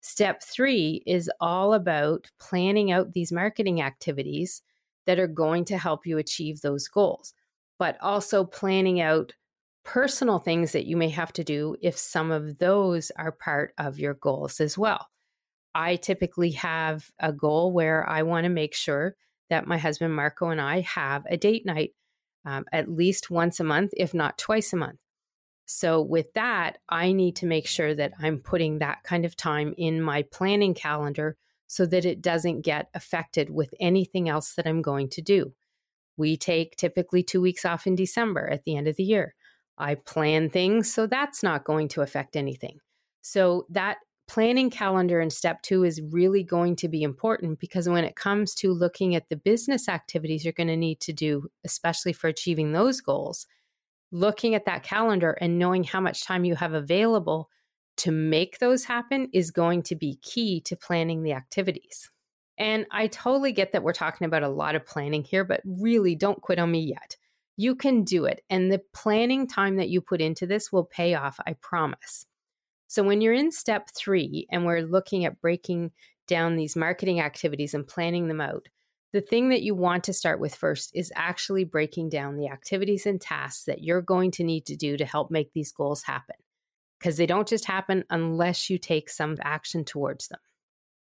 Step 0.03 0.43
three 0.43 1.03
is 1.07 1.31
all 1.41 1.75
about 1.75 2.31
planning 2.39 2.93
out 2.93 3.13
these 3.13 3.33
marketing 3.33 3.81
activities 3.81 4.63
that 5.07 5.19
are 5.19 5.29
going 5.29 5.65
to 5.65 5.79
help 5.79 6.07
you 6.07 6.19
achieve 6.19 6.61
those 6.61 6.87
goals, 6.89 7.33
but 7.79 7.97
also 8.03 8.45
planning 8.45 9.01
out 9.01 9.33
personal 9.85 10.39
things 10.39 10.73
that 10.73 10.87
you 10.87 10.97
may 10.97 11.09
have 11.09 11.33
to 11.35 11.45
do 11.45 11.77
if 11.83 11.97
some 11.99 12.31
of 12.31 12.59
those 12.59 13.11
are 13.17 13.33
part 13.33 13.75
of 13.79 13.99
your 13.99 14.15
goals 14.15 14.61
as 14.61 14.79
well. 14.79 15.09
I 15.75 15.97
typically 15.97 16.53
have 16.53 17.11
a 17.19 17.33
goal 17.33 17.73
where 17.73 18.09
I 18.09 18.23
want 18.23 18.45
to 18.45 18.51
make 18.51 18.75
sure 18.75 19.17
that 19.51 19.67
my 19.67 19.79
husband 19.79 20.15
Marco 20.15 20.51
and 20.51 20.61
I 20.61 20.81
have 20.81 21.25
a 21.29 21.37
date 21.37 21.67
night 21.67 21.93
um, 22.45 22.65
at 22.73 22.91
least 22.91 23.31
once 23.31 23.61
a 23.61 23.65
month, 23.65 23.93
if 23.97 24.15
not 24.15 24.39
twice 24.39 24.73
a 24.73 24.77
month. 24.77 24.99
So, 25.65 26.03
with 26.03 26.33
that, 26.35 26.79
I 26.89 27.13
need 27.13 27.37
to 27.37 27.47
make 27.47 27.67
sure 27.67 27.95
that 27.95 28.13
I'm 28.19 28.41
putting 28.41 28.79
that 28.79 29.05
kind 29.05 29.25
of 29.25 29.37
time 29.37 29.75
in 29.79 30.03
my 30.03 30.23
planning 30.23 30.75
calendar 30.75 31.37
so 31.67 31.87
that 31.87 32.05
it 32.05 32.21
doesn't 32.21 32.63
get 32.63 32.89
affected 32.95 33.49
with 33.49 33.73
anything 33.81 34.29
else 34.29 34.55
that 34.55 34.67
I'm 34.67 34.83
going 34.83 35.09
to 35.11 35.23
do. 35.23 35.55
We 36.17 36.37
take 36.37 36.77
typically 36.77 37.23
two 37.23 37.41
weeks 37.41 37.65
off 37.65 37.87
in 37.87 37.95
December 37.95 38.49
at 38.51 38.65
the 38.65 38.77
end 38.77 38.89
of 38.89 38.97
the 38.97 39.05
year. 39.05 39.35
I 39.83 39.97
plan 39.97 40.49
things, 40.49 40.93
so 40.93 41.07
that's 41.07 41.43
not 41.43 41.65
going 41.65 41.89
to 41.89 42.03
affect 42.03 42.37
anything. 42.37 42.79
So, 43.21 43.67
that 43.71 43.99
planning 44.29 44.71
calendar 44.71 45.21
in 45.21 45.29
step 45.29 45.61
two 45.63 45.85
is 45.85 46.01
really 46.01 46.43
going 46.43 46.77
to 46.77 46.89
be 46.89 47.03
important 47.03 47.59
because 47.59 47.89
when 47.89 48.05
it 48.05 48.17
comes 48.17 48.55
to 48.55 48.73
looking 48.73 49.15
at 49.15 49.29
the 49.29 49.37
business 49.37 49.89
activities 49.89 50.45
you're 50.45 50.53
going 50.53 50.69
to 50.69 50.77
need 50.77 51.01
to 51.01 51.13
do, 51.13 51.49
especially 51.65 52.13
for 52.13 52.29
achieving 52.29 52.73
those 52.73 53.01
goals, 53.01 53.47
looking 54.13 54.55
at 54.55 54.65
that 54.67 54.85
calendar 54.85 55.33
and 55.41 55.59
knowing 55.59 55.85
how 55.85 56.01
much 56.01 56.25
time 56.25 56.45
you 56.45 56.55
have 56.55 56.73
available 56.73 57.51
to 57.97 58.11
make 58.11 58.59
those 58.59 58.85
happen 58.85 59.29
is 59.33 59.51
going 59.51 59.83
to 59.83 59.97
be 59.97 60.19
key 60.23 60.61
to 60.63 60.77
planning 60.77 61.23
the 61.23 61.33
activities. 61.33 62.11
And 62.59 62.87
I 62.91 63.09
totally 63.09 63.53
get 63.53 63.73
that 63.73 63.83
we're 63.83 63.93
talking 63.93 64.27
about 64.27 64.43
a 64.43 64.49
lot 64.49 64.75
of 64.75 64.87
planning 64.87 65.25
here, 65.25 65.45
but 65.45 65.63
really 65.65 66.15
don't 66.15 66.41
quit 66.41 66.59
on 66.59 66.71
me 66.71 66.81
yet. 66.81 67.17
You 67.57 67.75
can 67.75 68.05
do 68.05 68.25
it. 68.25 68.43
And 68.49 68.71
the 68.73 68.83
planning 68.93 69.47
time 69.47 69.77
that 69.77 69.89
you 69.89 70.01
put 70.01 70.21
into 70.21 70.47
this 70.47 70.73
will 70.73 70.85
pay 70.85 71.15
off, 71.15 71.39
I 71.47 71.55
promise. 71.55 72.27
So 72.89 73.03
when 73.03 73.21
you're 73.21 73.33
in 73.33 73.53
step 73.53 73.89
three 73.97 74.47
and 74.51 74.65
we're 74.65 74.83
looking 74.83 75.25
at 75.25 75.41
breaking 75.41 75.93
down 76.27 76.57
these 76.57 76.77
marketing 76.77 77.21
activities 77.21 77.75
and 77.75 77.87
planning 77.87 78.29
them 78.29 78.41
out, 78.41 78.69
the 79.13 79.21
thing 79.21 79.51
that 79.51 79.63
you 79.63 79.75
want 79.75 80.05
to 80.05 80.13
start 80.13 80.41
with 80.41 80.55
first 80.55 80.91
is 80.95 81.13
actually 81.15 81.65
breaking 81.65 82.09
down 82.09 82.37
the 82.37 82.49
activities 82.49 83.05
and 83.05 83.21
tasks 83.21 83.65
that 83.65 83.83
you're 83.83 84.01
going 84.01 84.31
to 84.33 84.45
need 84.45 84.67
to 84.67 84.77
do 84.77 84.97
to 84.97 85.05
help 85.05 85.31
make 85.31 85.53
these 85.53 85.73
goals 85.73 86.03
happen. 86.03 86.37
Because 86.99 87.17
they 87.17 87.27
don't 87.27 87.49
just 87.49 87.67
happen 87.67 88.05
unless 88.11 88.71
you 88.71 88.79
take 88.79 89.11
some 89.11 89.37
action 89.43 89.85
towards 89.85 90.29
them. 90.29 90.41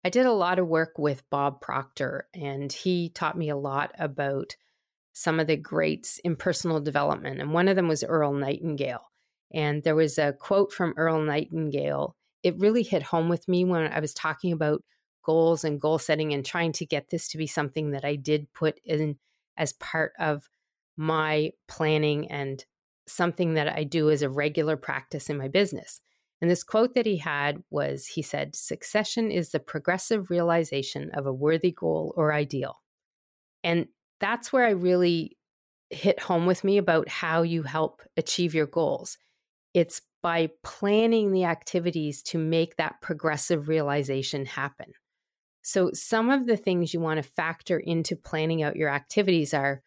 I 0.03 0.09
did 0.09 0.25
a 0.25 0.33
lot 0.33 0.59
of 0.59 0.67
work 0.67 0.97
with 0.97 1.29
Bob 1.29 1.61
Proctor, 1.61 2.27
and 2.33 2.73
he 2.73 3.09
taught 3.09 3.37
me 3.37 3.49
a 3.49 3.55
lot 3.55 3.91
about 3.99 4.55
some 5.13 5.39
of 5.39 5.47
the 5.47 5.57
greats 5.57 6.19
in 6.23 6.35
personal 6.35 6.79
development. 6.79 7.41
And 7.41 7.53
one 7.53 7.67
of 7.67 7.75
them 7.75 7.87
was 7.87 8.03
Earl 8.03 8.33
Nightingale. 8.33 9.11
And 9.53 9.83
there 9.83 9.95
was 9.95 10.17
a 10.17 10.33
quote 10.33 10.71
from 10.71 10.93
Earl 10.95 11.21
Nightingale. 11.21 12.15
It 12.43 12.59
really 12.59 12.83
hit 12.83 13.03
home 13.03 13.29
with 13.29 13.47
me 13.47 13.65
when 13.65 13.91
I 13.91 13.99
was 13.99 14.13
talking 14.13 14.53
about 14.53 14.83
goals 15.23 15.63
and 15.63 15.79
goal 15.79 15.99
setting 15.99 16.33
and 16.33 16.45
trying 16.45 16.71
to 16.73 16.85
get 16.85 17.09
this 17.09 17.27
to 17.29 17.37
be 17.37 17.47
something 17.47 17.91
that 17.91 18.05
I 18.05 18.15
did 18.15 18.51
put 18.53 18.79
in 18.83 19.17
as 19.57 19.73
part 19.73 20.13
of 20.17 20.49
my 20.97 21.51
planning 21.67 22.31
and 22.31 22.63
something 23.07 23.55
that 23.55 23.67
I 23.67 23.83
do 23.83 24.09
as 24.09 24.21
a 24.21 24.29
regular 24.29 24.77
practice 24.77 25.29
in 25.29 25.37
my 25.37 25.47
business. 25.47 26.01
And 26.41 26.49
this 26.49 26.63
quote 26.63 26.95
that 26.95 27.05
he 27.05 27.17
had 27.17 27.61
was 27.69 28.07
he 28.07 28.21
said, 28.21 28.55
Succession 28.55 29.29
is 29.29 29.51
the 29.51 29.59
progressive 29.59 30.29
realization 30.29 31.11
of 31.13 31.27
a 31.27 31.33
worthy 31.33 31.71
goal 31.71 32.13
or 32.17 32.33
ideal. 32.33 32.81
And 33.63 33.87
that's 34.21 34.53
where 34.53 34.65
I 34.65 34.71
really 34.71 35.37
hit 35.89 36.19
home 36.21 36.45
with 36.45 36.63
me 36.63 36.77
about 36.77 37.09
how 37.09 37.41
you 37.41 37.63
help 37.63 38.01
achieve 38.15 38.55
your 38.55 38.67
goals. 38.67 39.17
It's 39.73 40.01
by 40.23 40.51
planning 40.63 41.31
the 41.31 41.45
activities 41.45 42.21
to 42.21 42.37
make 42.37 42.77
that 42.77 43.01
progressive 43.01 43.67
realization 43.67 44.45
happen. 44.45 44.93
So, 45.63 45.91
some 45.93 46.29
of 46.29 46.47
the 46.47 46.57
things 46.57 46.93
you 46.93 46.99
want 46.99 47.17
to 47.17 47.29
factor 47.29 47.77
into 47.77 48.15
planning 48.15 48.63
out 48.63 48.75
your 48.75 48.89
activities 48.89 49.53
are 49.53 49.81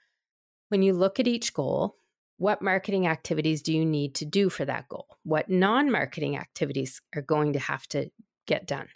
when 0.68 0.83
you 0.83 0.92
look 0.92 1.18
at 1.18 1.29
each 1.29 1.55
goal, 1.55 1.97
what 2.37 2.62
marketing 2.62 3.07
activities 3.07 3.62
do 3.62 3.73
you 3.73 3.85
need 3.85 4.14
to 4.16 4.25
do 4.25 4.49
for 4.49 4.64
that 4.64 4.88
goal? 4.88 5.07
What 5.23 5.49
non 5.49 5.90
marketing 5.90 6.37
activities 6.37 7.01
are 7.14 7.23
going 7.23 7.55
to 7.55 7.59
have 7.59 7.87
to 7.88 8.11
get 8.47 8.66
done? 8.66 8.88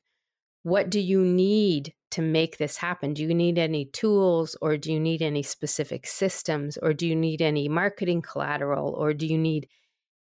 What 0.62 0.90
do 0.90 1.00
you 1.00 1.24
need 1.24 1.94
to 2.10 2.22
make 2.22 2.58
this 2.58 2.76
happen? 2.76 3.14
Do 3.14 3.22
you 3.22 3.34
need 3.34 3.58
any 3.58 3.86
tools 3.86 4.56
or 4.60 4.76
do 4.76 4.92
you 4.92 5.00
need 5.00 5.22
any 5.22 5.42
specific 5.42 6.06
systems 6.06 6.76
or 6.78 6.92
do 6.92 7.06
you 7.06 7.14
need 7.14 7.42
any 7.42 7.68
marketing 7.68 8.22
collateral 8.22 8.92
or 8.92 9.14
do 9.14 9.26
you 9.26 9.38
need 9.38 9.68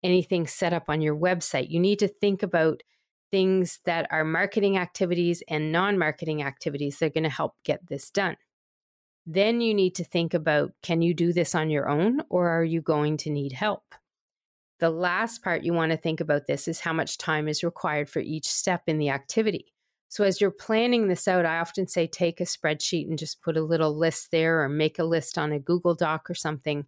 anything 0.02 0.46
set 0.46 0.72
up 0.72 0.84
on 0.88 1.00
your 1.00 1.16
website. 1.16 1.70
You 1.70 1.80
need 1.80 1.98
to 2.00 2.08
think 2.08 2.42
about 2.42 2.82
things 3.30 3.80
that 3.84 4.06
are 4.10 4.24
marketing 4.24 4.76
activities 4.76 5.42
and 5.48 5.72
non 5.72 5.98
marketing 5.98 6.42
activities 6.42 6.98
that 6.98 7.06
are 7.06 7.10
going 7.10 7.22
to 7.24 7.30
help 7.30 7.54
get 7.64 7.86
this 7.86 8.10
done. 8.10 8.36
Then 9.26 9.60
you 9.60 9.72
need 9.74 9.94
to 9.96 10.04
think 10.04 10.34
about 10.34 10.72
can 10.82 11.00
you 11.00 11.14
do 11.14 11.32
this 11.32 11.54
on 11.54 11.70
your 11.70 11.88
own 11.88 12.22
or 12.28 12.48
are 12.48 12.64
you 12.64 12.82
going 12.82 13.16
to 13.18 13.30
need 13.30 13.52
help? 13.52 13.94
The 14.80 14.90
last 14.90 15.44
part 15.44 15.62
you 15.62 15.72
want 15.72 15.92
to 15.92 15.96
think 15.96 16.20
about 16.20 16.46
this 16.48 16.66
is 16.66 16.80
how 16.80 16.92
much 16.92 17.16
time 17.16 17.46
is 17.46 17.62
required 17.62 18.10
for 18.10 18.18
each 18.18 18.48
step 18.48 18.82
in 18.88 18.98
the 18.98 19.10
activity. 19.10 19.72
So, 20.12 20.24
as 20.24 20.42
you're 20.42 20.50
planning 20.50 21.08
this 21.08 21.26
out, 21.26 21.46
I 21.46 21.58
often 21.58 21.88
say 21.88 22.06
take 22.06 22.38
a 22.38 22.44
spreadsheet 22.44 23.08
and 23.08 23.18
just 23.18 23.40
put 23.40 23.56
a 23.56 23.62
little 23.62 23.96
list 23.96 24.30
there 24.30 24.62
or 24.62 24.68
make 24.68 24.98
a 24.98 25.04
list 25.04 25.38
on 25.38 25.52
a 25.52 25.58
Google 25.58 25.94
Doc 25.94 26.28
or 26.28 26.34
something 26.34 26.84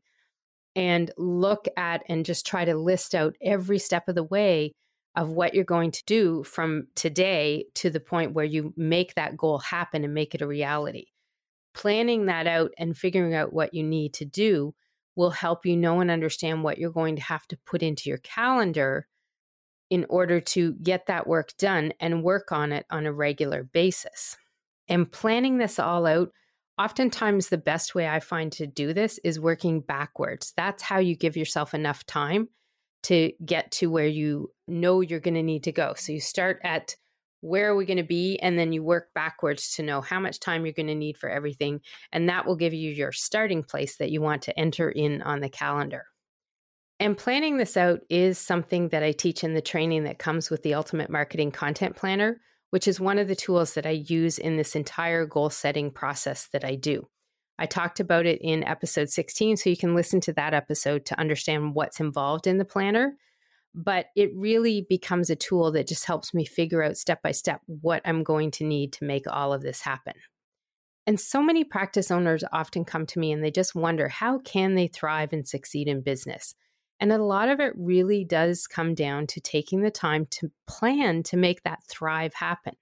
and 0.77 1.11
look 1.17 1.67
at 1.75 2.03
and 2.07 2.27
just 2.27 2.47
try 2.47 2.67
to 2.67 2.77
list 2.77 3.15
out 3.15 3.35
every 3.41 3.79
step 3.79 4.09
of 4.09 4.15
the 4.15 4.23
way 4.23 4.75
of 5.17 5.31
what 5.31 5.55
you're 5.55 5.65
going 5.65 5.91
to 5.93 6.05
do 6.05 6.43
from 6.45 6.89
today 6.97 7.65
to 7.77 7.89
the 7.89 7.99
point 7.99 8.35
where 8.35 8.45
you 8.45 8.75
make 8.77 9.15
that 9.15 9.39
goal 9.39 9.57
happen 9.57 10.05
and 10.05 10.13
make 10.13 10.35
it 10.35 10.43
a 10.43 10.47
reality. 10.47 11.07
Planning 11.73 12.27
that 12.27 12.47
out 12.47 12.73
and 12.77 12.95
figuring 12.95 13.33
out 13.33 13.55
what 13.55 13.73
you 13.73 13.85
need 13.85 14.13
to 14.13 14.27
do 14.27 14.75
will 15.17 15.31
help 15.31 15.65
you 15.65 15.79
know 15.79 16.01
and 16.01 16.11
understand 16.11 16.63
what 16.63 16.77
you're 16.77 16.91
going 16.91 17.17
to 17.17 17.23
have 17.23 17.47
to 17.47 17.57
put 17.65 17.83
into 17.83 18.11
your 18.11 18.19
calendar 18.19 19.07
in 19.95 20.07
order 20.09 20.41
to 20.41 20.73
get 20.75 21.07
that 21.07 21.27
work 21.27 21.57
done 21.57 21.93
and 22.01 22.23
work 22.23 22.53
on 22.53 22.73
it 22.73 22.85
on 22.91 23.07
a 23.07 23.13
regular 23.13 23.63
basis. 23.63 24.37
And 24.89 25.11
planning 25.11 25.59
this 25.59 25.79
all 25.79 26.05
out 26.07 26.31
Oftentimes, 26.77 27.49
the 27.49 27.59
best 27.59 27.95
way 27.95 28.09
I 28.09 28.19
find 28.19 28.51
to 28.53 28.67
do 28.67 28.93
this 28.93 29.19
is 29.23 29.39
working 29.39 29.81
backwards. 29.81 30.53
That's 30.57 30.83
how 30.83 30.99
you 30.99 31.15
give 31.15 31.37
yourself 31.37 31.73
enough 31.73 32.05
time 32.05 32.49
to 33.05 33.33
get 33.45 33.71
to 33.73 33.87
where 33.87 34.09
you 34.09 34.51
know 34.67 35.01
you're 35.01 35.21
going 35.21 35.35
to 35.35 35.43
need 35.43 35.65
to 35.65 35.73
go. 35.73 35.95
So 35.97 36.11
you 36.11 36.21
start 36.21 36.59
at 36.65 36.97
where 37.43 37.71
are 37.71 37.77
we 37.77 37.85
going 37.85 37.99
to 37.99 38.03
be? 38.03 38.39
And 38.39 38.59
then 38.59 38.73
you 38.73 38.83
work 38.83 39.11
backwards 39.15 39.77
to 39.77 39.83
know 39.83 40.01
how 40.01 40.19
much 40.19 40.41
time 40.41 40.65
you're 40.65 40.73
going 40.73 40.89
to 40.89 40.95
need 40.95 41.17
for 41.17 41.29
everything. 41.29 41.81
And 42.11 42.29
that 42.29 42.47
will 42.47 42.57
give 42.57 42.73
you 42.73 42.91
your 42.91 43.13
starting 43.13 43.63
place 43.63 43.99
that 43.99 44.11
you 44.11 44.21
want 44.21 44.43
to 44.43 44.59
enter 44.59 44.91
in 44.91 45.23
on 45.23 45.41
the 45.41 45.51
calendar. 45.51 46.07
And 47.01 47.19
planning 47.19 47.57
this 47.57 47.77
out 47.77 48.01
is 48.09 48.39
something 48.39 48.89
that 48.91 49.03
I 49.03 49.13
teach 49.13 49.43
in 49.43 49.55
the 49.55 49.61
training 49.61 50.05
that 50.05 50.19
comes 50.19 50.49
with 50.49 50.63
the 50.63 50.75
Ultimate 50.75 51.11
Marketing 51.11 51.51
Content 51.51 51.97
Planner, 51.97 52.41
which 52.71 52.87
is 52.87 53.01
one 53.01 53.19
of 53.19 53.29
the 53.29 53.37
tools 53.37 53.75
that 53.75 53.87
I 53.87 53.91
use 53.91 54.39
in 54.39 54.57
this 54.57 54.77
entire 54.77 55.27
goal 55.27 55.51
setting 55.51 55.91
process 55.91 56.49
that 56.53 56.65
I 56.65 56.77
do. 56.77 57.09
I 57.59 57.67
talked 57.67 58.01
about 58.01 58.27
it 58.27 58.41
in 58.41 58.65
episode 58.65 59.11
16, 59.11 59.57
so 59.57 59.71
you 59.71 59.77
can 59.77 59.95
listen 59.95 60.21
to 60.23 60.33
that 60.35 60.55
episode 60.55 61.05
to 61.07 61.19
understand 61.19 61.75
what's 61.75 62.01
involved 62.01 62.47
in 62.47 62.59
the 62.59 62.65
planner. 62.65 63.17
But 63.75 64.07
it 64.17 64.31
really 64.35 64.87
becomes 64.89 65.31
a 65.31 65.37
tool 65.37 65.73
that 65.73 65.89
just 65.89 66.05
helps 66.05 66.33
me 66.33 66.45
figure 66.45 66.83
out 66.83 66.97
step 66.97 67.23
by 67.23 67.33
step 67.33 67.61
what 67.67 68.03
I'm 68.05 68.23
going 68.23 68.53
to 68.53 68.65
need 68.65 68.93
to 68.95 69.05
make 69.05 69.25
all 69.29 69.53
of 69.53 69.63
this 69.63 69.81
happen. 69.81 70.15
And 71.07 71.21
so 71.21 71.43
many 71.43 71.65
practice 71.65 72.11
owners 72.11 72.45
often 72.53 72.85
come 72.85 73.05
to 73.07 73.19
me 73.19 73.33
and 73.33 73.43
they 73.43 73.51
just 73.51 73.75
wonder 73.75 74.09
how 74.09 74.39
can 74.39 74.75
they 74.75 74.87
thrive 74.87 75.33
and 75.33 75.47
succeed 75.47 75.87
in 75.89 76.01
business? 76.01 76.55
And 77.01 77.13
a 77.13 77.19
lot 77.19 77.49
of 77.49 77.61
it 77.61 77.73
really 77.77 78.25
does 78.25 78.67
come 78.67 78.95
down 78.95 79.27
to 79.29 79.41
taking 79.41 79.83
the 79.83 79.91
time 79.91 80.27
to 80.31 80.51
plan 80.67 81.23
to 81.25 81.37
make 81.37 81.63
that 81.63 81.83
thrive 81.85 82.35
happen. 82.35 82.75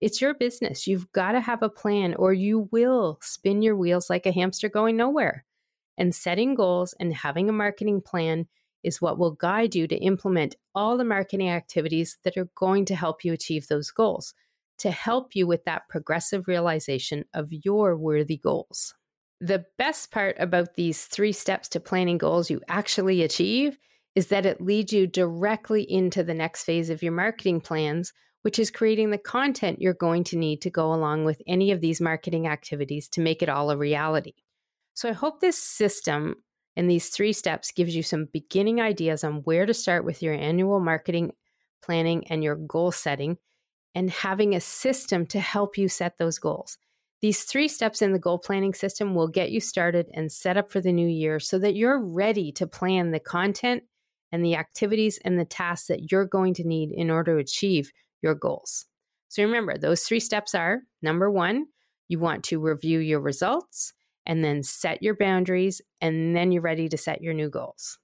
It's 0.00 0.20
your 0.20 0.34
business. 0.34 0.86
You've 0.86 1.10
got 1.12 1.32
to 1.32 1.40
have 1.40 1.62
a 1.62 1.68
plan 1.68 2.14
or 2.14 2.32
you 2.32 2.68
will 2.70 3.18
spin 3.20 3.62
your 3.62 3.76
wheels 3.76 4.08
like 4.08 4.26
a 4.26 4.32
hamster 4.32 4.68
going 4.68 4.96
nowhere. 4.96 5.44
And 5.96 6.14
setting 6.14 6.54
goals 6.54 6.94
and 7.00 7.12
having 7.12 7.48
a 7.48 7.52
marketing 7.52 8.00
plan 8.02 8.46
is 8.84 9.02
what 9.02 9.18
will 9.18 9.32
guide 9.32 9.74
you 9.74 9.88
to 9.88 9.96
implement 9.96 10.54
all 10.74 10.96
the 10.96 11.04
marketing 11.04 11.50
activities 11.50 12.18
that 12.22 12.36
are 12.36 12.48
going 12.54 12.84
to 12.86 12.94
help 12.94 13.24
you 13.24 13.32
achieve 13.32 13.66
those 13.66 13.90
goals, 13.90 14.34
to 14.78 14.92
help 14.92 15.34
you 15.34 15.46
with 15.46 15.64
that 15.64 15.88
progressive 15.88 16.46
realization 16.46 17.24
of 17.34 17.48
your 17.50 17.96
worthy 17.96 18.36
goals. 18.36 18.94
The 19.40 19.64
best 19.76 20.10
part 20.10 20.36
about 20.38 20.74
these 20.74 21.04
three 21.04 21.32
steps 21.32 21.68
to 21.70 21.80
planning 21.80 22.18
goals 22.18 22.50
you 22.50 22.60
actually 22.68 23.22
achieve 23.22 23.78
is 24.14 24.28
that 24.28 24.46
it 24.46 24.60
leads 24.60 24.92
you 24.92 25.06
directly 25.06 25.82
into 25.82 26.24
the 26.24 26.34
next 26.34 26.64
phase 26.64 26.90
of 26.90 27.02
your 27.02 27.12
marketing 27.12 27.60
plans 27.60 28.12
which 28.42 28.58
is 28.58 28.70
creating 28.70 29.10
the 29.10 29.18
content 29.18 29.80
you're 29.80 29.94
going 29.94 30.24
to 30.24 30.38
need 30.38 30.62
to 30.62 30.70
go 30.70 30.92
along 30.92 31.24
with 31.24 31.42
any 31.46 31.70
of 31.70 31.80
these 31.80 32.00
marketing 32.00 32.46
activities 32.46 33.08
to 33.08 33.20
make 33.20 33.42
it 33.42 33.48
all 33.48 33.70
a 33.70 33.76
reality. 33.76 34.34
So 34.94 35.08
I 35.08 35.12
hope 35.12 35.40
this 35.40 35.62
system 35.62 36.36
and 36.76 36.88
these 36.88 37.08
three 37.08 37.32
steps 37.32 37.72
gives 37.72 37.94
you 37.94 38.02
some 38.02 38.28
beginning 38.32 38.80
ideas 38.80 39.24
on 39.24 39.42
where 39.44 39.66
to 39.66 39.74
start 39.74 40.04
with 40.04 40.22
your 40.22 40.34
annual 40.34 40.80
marketing 40.80 41.32
planning 41.82 42.26
and 42.28 42.42
your 42.42 42.56
goal 42.56 42.92
setting 42.92 43.38
and 43.94 44.10
having 44.10 44.54
a 44.54 44.60
system 44.60 45.26
to 45.26 45.40
help 45.40 45.76
you 45.76 45.88
set 45.88 46.18
those 46.18 46.38
goals. 46.38 46.78
These 47.20 47.42
three 47.42 47.66
steps 47.66 48.00
in 48.00 48.12
the 48.12 48.18
goal 48.18 48.38
planning 48.38 48.74
system 48.74 49.14
will 49.14 49.28
get 49.28 49.50
you 49.50 49.60
started 49.60 50.08
and 50.14 50.30
set 50.30 50.56
up 50.56 50.70
for 50.70 50.80
the 50.80 50.92
new 50.92 51.08
year 51.08 51.40
so 51.40 51.58
that 51.58 51.74
you're 51.74 52.00
ready 52.00 52.52
to 52.52 52.66
plan 52.66 53.10
the 53.10 53.18
content 53.18 53.82
and 54.30 54.44
the 54.44 54.54
activities 54.54 55.18
and 55.24 55.38
the 55.38 55.44
tasks 55.44 55.88
that 55.88 56.12
you're 56.12 56.26
going 56.26 56.54
to 56.54 56.64
need 56.64 56.92
in 56.92 57.10
order 57.10 57.34
to 57.34 57.40
achieve 57.40 57.90
your 58.22 58.34
goals. 58.34 58.86
So 59.28 59.42
remember, 59.42 59.76
those 59.76 60.04
three 60.04 60.20
steps 60.20 60.54
are 60.54 60.82
number 61.02 61.30
one, 61.30 61.66
you 62.06 62.18
want 62.18 62.44
to 62.44 62.60
review 62.60 63.00
your 63.00 63.20
results 63.20 63.92
and 64.24 64.44
then 64.44 64.62
set 64.62 65.02
your 65.02 65.16
boundaries, 65.16 65.80
and 66.02 66.36
then 66.36 66.52
you're 66.52 66.62
ready 66.62 66.88
to 66.88 66.98
set 66.98 67.22
your 67.22 67.32
new 67.32 67.48
goals. 67.48 67.98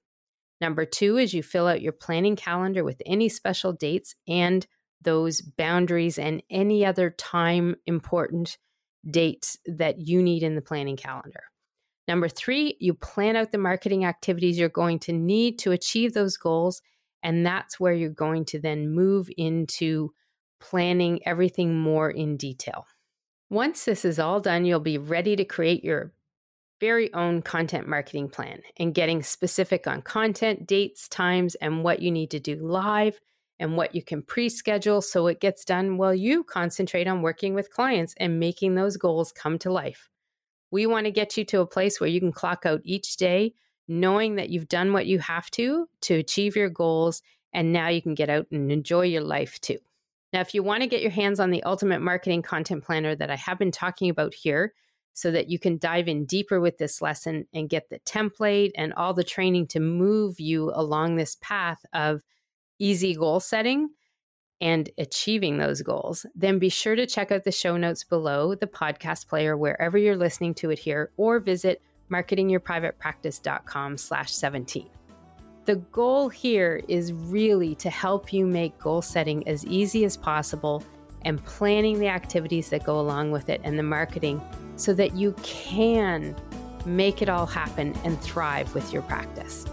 Number 0.59 0.83
two 0.83 1.17
is 1.17 1.33
you 1.33 1.43
fill 1.43 1.67
out 1.67 1.81
your 1.81 1.91
planning 1.91 2.35
calendar 2.35 2.83
with 2.83 3.01
any 3.05 3.29
special 3.29 3.71
dates 3.71 4.15
and 4.27 4.65
those 5.01 5.41
boundaries 5.41 6.17
and 6.17 6.41
any 6.49 6.83
other 6.83 7.11
time 7.11 7.75
important 7.85 8.57
dates 9.09 9.57
that 9.65 9.99
you 9.99 10.21
need 10.21 10.43
in 10.43 10.55
the 10.55 10.61
planning 10.61 10.97
calendar. 10.97 11.43
Number 12.07 12.29
three, 12.29 12.77
you 12.79 12.93
plan 12.93 13.35
out 13.35 13.51
the 13.51 13.57
marketing 13.57 14.05
activities 14.05 14.57
you're 14.57 14.69
going 14.69 14.99
to 14.99 15.13
need 15.13 15.59
to 15.59 15.71
achieve 15.71 16.13
those 16.13 16.37
goals 16.37 16.81
and 17.23 17.45
that's 17.45 17.79
where 17.79 17.93
you're 17.93 18.09
going 18.09 18.45
to 18.45 18.59
then 18.59 18.91
move 18.91 19.29
into 19.35 20.13
planning 20.61 21.19
everything 21.25 21.79
more 21.79 22.09
in 22.09 22.37
detail. 22.37 22.85
Once 23.49 23.85
this 23.85 24.05
is 24.05 24.19
all 24.19 24.39
done, 24.39 24.65
you'll 24.65 24.79
be 24.79 24.97
ready 24.97 25.35
to 25.35 25.43
create 25.43 25.83
your 25.83 26.13
very 26.79 27.11
own 27.13 27.41
content 27.41 27.87
marketing 27.87 28.29
plan 28.29 28.61
and 28.77 28.93
getting 28.93 29.23
specific 29.23 29.87
on 29.87 30.01
content, 30.01 30.67
dates, 30.67 31.07
times, 31.07 31.55
and 31.55 31.83
what 31.83 32.01
you 32.01 32.11
need 32.11 32.29
to 32.31 32.39
do 32.39 32.55
live 32.57 33.19
and 33.59 33.77
what 33.77 33.95
you 33.95 34.03
can 34.03 34.21
pre 34.21 34.49
schedule 34.49 35.01
so 35.01 35.27
it 35.27 35.39
gets 35.39 35.65
done 35.65 35.97
while 35.97 36.13
you 36.13 36.43
concentrate 36.43 37.07
on 37.07 37.21
working 37.21 37.53
with 37.53 37.71
clients 37.71 38.13
and 38.17 38.39
making 38.39 38.75
those 38.75 38.97
goals 38.97 39.31
come 39.31 39.57
to 39.59 39.71
life. 39.71 40.09
We 40.71 40.85
want 40.87 41.05
to 41.05 41.11
get 41.11 41.37
you 41.37 41.45
to 41.45 41.61
a 41.61 41.67
place 41.67 41.99
where 41.99 42.09
you 42.09 42.19
can 42.19 42.31
clock 42.31 42.65
out 42.65 42.81
each 42.83 43.17
day 43.17 43.53
knowing 43.87 44.35
that 44.35 44.49
you've 44.49 44.67
done 44.67 44.93
what 44.93 45.05
you 45.05 45.19
have 45.19 45.49
to 45.51 45.87
to 46.01 46.15
achieve 46.15 46.55
your 46.55 46.69
goals, 46.69 47.21
and 47.53 47.71
now 47.71 47.87
you 47.87 48.01
can 48.01 48.15
get 48.15 48.29
out 48.29 48.47
and 48.51 48.71
enjoy 48.71 49.01
your 49.01 49.21
life 49.21 49.59
too. 49.61 49.77
Now, 50.33 50.41
if 50.41 50.53
you 50.53 50.63
want 50.63 50.81
to 50.81 50.87
get 50.87 51.01
your 51.01 51.11
hands 51.11 51.39
on 51.39 51.51
the 51.51 51.63
ultimate 51.63 52.01
marketing 52.01 52.41
content 52.41 52.83
planner 52.83 53.15
that 53.15 53.29
I 53.29 53.35
have 53.35 53.59
been 53.59 53.71
talking 53.71 54.09
about 54.09 54.33
here, 54.33 54.73
so 55.13 55.31
that 55.31 55.49
you 55.49 55.57
can 55.57 55.77
dive 55.77 56.09
in 56.09 56.25
deeper 56.25 56.59
with 56.59 56.77
this 56.77 57.01
lesson 57.01 57.47
and 57.53 57.69
get 57.69 57.89
the 57.89 57.99
template 57.99 58.71
and 58.75 58.93
all 58.95 59.13
the 59.13 59.23
training 59.23 59.65
to 59.65 59.79
move 59.79 60.41
you 60.41 60.71
along 60.73 61.15
this 61.15 61.37
path 61.39 61.85
of 61.93 62.21
easy 62.79 63.15
goal 63.15 63.39
setting 63.39 63.89
and 64.61 64.89
achieving 64.97 65.57
those 65.57 65.81
goals, 65.81 66.25
then 66.33 66.59
be 66.59 66.69
sure 66.69 66.95
to 66.95 67.05
check 67.05 67.31
out 67.31 67.43
the 67.43 67.51
show 67.51 67.77
notes 67.77 68.03
below 68.03 68.55
the 68.55 68.67
podcast 68.67 69.27
player 69.27 69.57
wherever 69.57 69.97
you're 69.97 70.15
listening 70.15 70.53
to 70.55 70.69
it 70.69 70.79
here 70.79 71.11
or 71.17 71.39
visit 71.39 71.81
marketingyourprivatepractice.com 72.11 73.97
slash 73.97 74.31
17. 74.31 74.89
The 75.65 75.75
goal 75.75 76.29
here 76.29 76.81
is 76.87 77.11
really 77.11 77.75
to 77.75 77.89
help 77.89 78.31
you 78.31 78.45
make 78.45 78.77
goal 78.77 79.01
setting 79.01 79.47
as 79.47 79.65
easy 79.65 80.05
as 80.05 80.15
possible 80.15 80.83
and 81.23 81.43
planning 81.43 81.99
the 81.99 82.07
activities 82.07 82.69
that 82.69 82.83
go 82.83 82.99
along 82.99 83.31
with 83.31 83.49
it 83.49 83.59
and 83.63 83.77
the 83.77 83.83
marketing 83.83 84.39
so 84.75 84.93
that 84.93 85.15
you 85.15 85.33
can 85.41 86.35
make 86.85 87.23
it 87.23 87.29
all 87.29 87.47
happen 87.47 87.95
and 88.03 88.21
thrive 88.21 88.73
with 88.75 88.93
your 88.93 89.01
practice. 89.03 89.65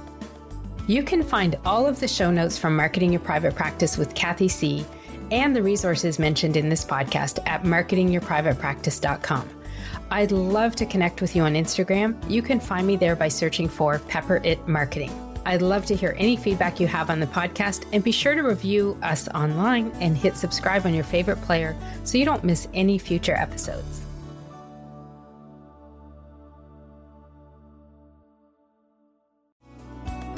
You 0.88 1.04
can 1.04 1.22
find 1.22 1.56
all 1.64 1.86
of 1.86 2.00
the 2.00 2.08
show 2.08 2.30
notes 2.30 2.58
from 2.58 2.74
Marketing 2.74 3.12
Your 3.12 3.20
Private 3.20 3.54
Practice 3.54 3.96
with 3.96 4.14
Kathy 4.14 4.48
C 4.48 4.84
and 5.30 5.54
the 5.54 5.62
resources 5.62 6.18
mentioned 6.18 6.56
in 6.56 6.68
this 6.68 6.84
podcast 6.84 7.38
at 7.46 7.62
marketingyourprivatepractice.com. 7.62 9.48
I'd 10.10 10.32
love 10.32 10.76
to 10.76 10.84
connect 10.84 11.20
with 11.20 11.34
you 11.36 11.42
on 11.44 11.54
Instagram. 11.54 12.18
You 12.30 12.42
can 12.42 12.60
find 12.60 12.86
me 12.86 12.96
there 12.96 13.16
by 13.16 13.28
searching 13.28 13.68
for 13.68 14.00
Pepper 14.08 14.40
It 14.44 14.66
Marketing. 14.66 15.10
I'd 15.46 15.62
love 15.62 15.86
to 15.86 15.96
hear 15.96 16.14
any 16.18 16.36
feedback 16.36 16.80
you 16.80 16.86
have 16.88 17.10
on 17.10 17.20
the 17.20 17.26
podcast 17.26 17.86
and 17.92 18.04
be 18.04 18.12
sure 18.12 18.34
to 18.34 18.42
review 18.42 18.98
us 19.02 19.28
online 19.28 19.90
and 20.00 20.16
hit 20.16 20.36
subscribe 20.36 20.84
on 20.84 20.94
your 20.94 21.04
favorite 21.04 21.40
player 21.42 21.76
so 22.04 22.18
you 22.18 22.24
don't 22.24 22.44
miss 22.44 22.68
any 22.74 22.98
future 22.98 23.34
episodes. 23.34 24.02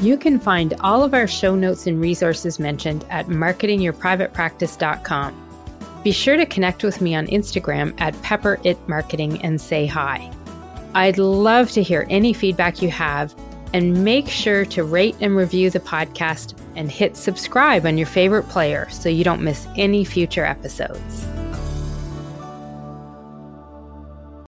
You 0.05 0.17
can 0.19 0.39
find 0.39 0.75
all 0.81 1.03
of 1.03 1.15
our 1.15 1.27
show 1.27 1.55
notes 1.55 1.87
and 1.87 1.99
resources 1.99 2.59
mentioned 2.59 3.07
at 3.09 3.29
marketingyourprivatepractice.com. 3.29 6.03
Be 6.05 6.13
sure 6.13 6.37
to 6.37 6.45
connect 6.45 6.85
with 6.85 7.01
me 7.01 7.15
on 7.15 7.27
Instagram 7.29 7.99
at 7.99 8.21
Pepper 8.21 8.61
It 8.65 8.77
Marketing 8.87 9.43
and 9.43 9.59
say 9.59 9.87
hi. 9.87 10.31
I'd 10.95 11.17
love 11.17 11.71
to 11.71 11.83
hear 11.83 12.07
any 12.11 12.35
feedback 12.35 12.83
you 12.83 12.91
have, 12.91 13.35
and 13.73 14.05
make 14.05 14.29
sure 14.29 14.67
to 14.67 14.85
rate 14.85 15.17
and 15.23 15.35
review 15.35 15.71
the 15.71 15.81
podcast 15.81 16.53
and 16.77 16.93
hit 16.93 17.17
subscribe 17.17 17.87
on 17.87 17.97
your 17.97 18.07
favorite 18.07 18.51
player 18.51 18.87
so 18.91 19.09
you 19.09 19.25
don't 19.25 19.41
miss 19.41 19.67
any 19.75 20.05
future 20.05 20.45
episodes. 20.45 21.27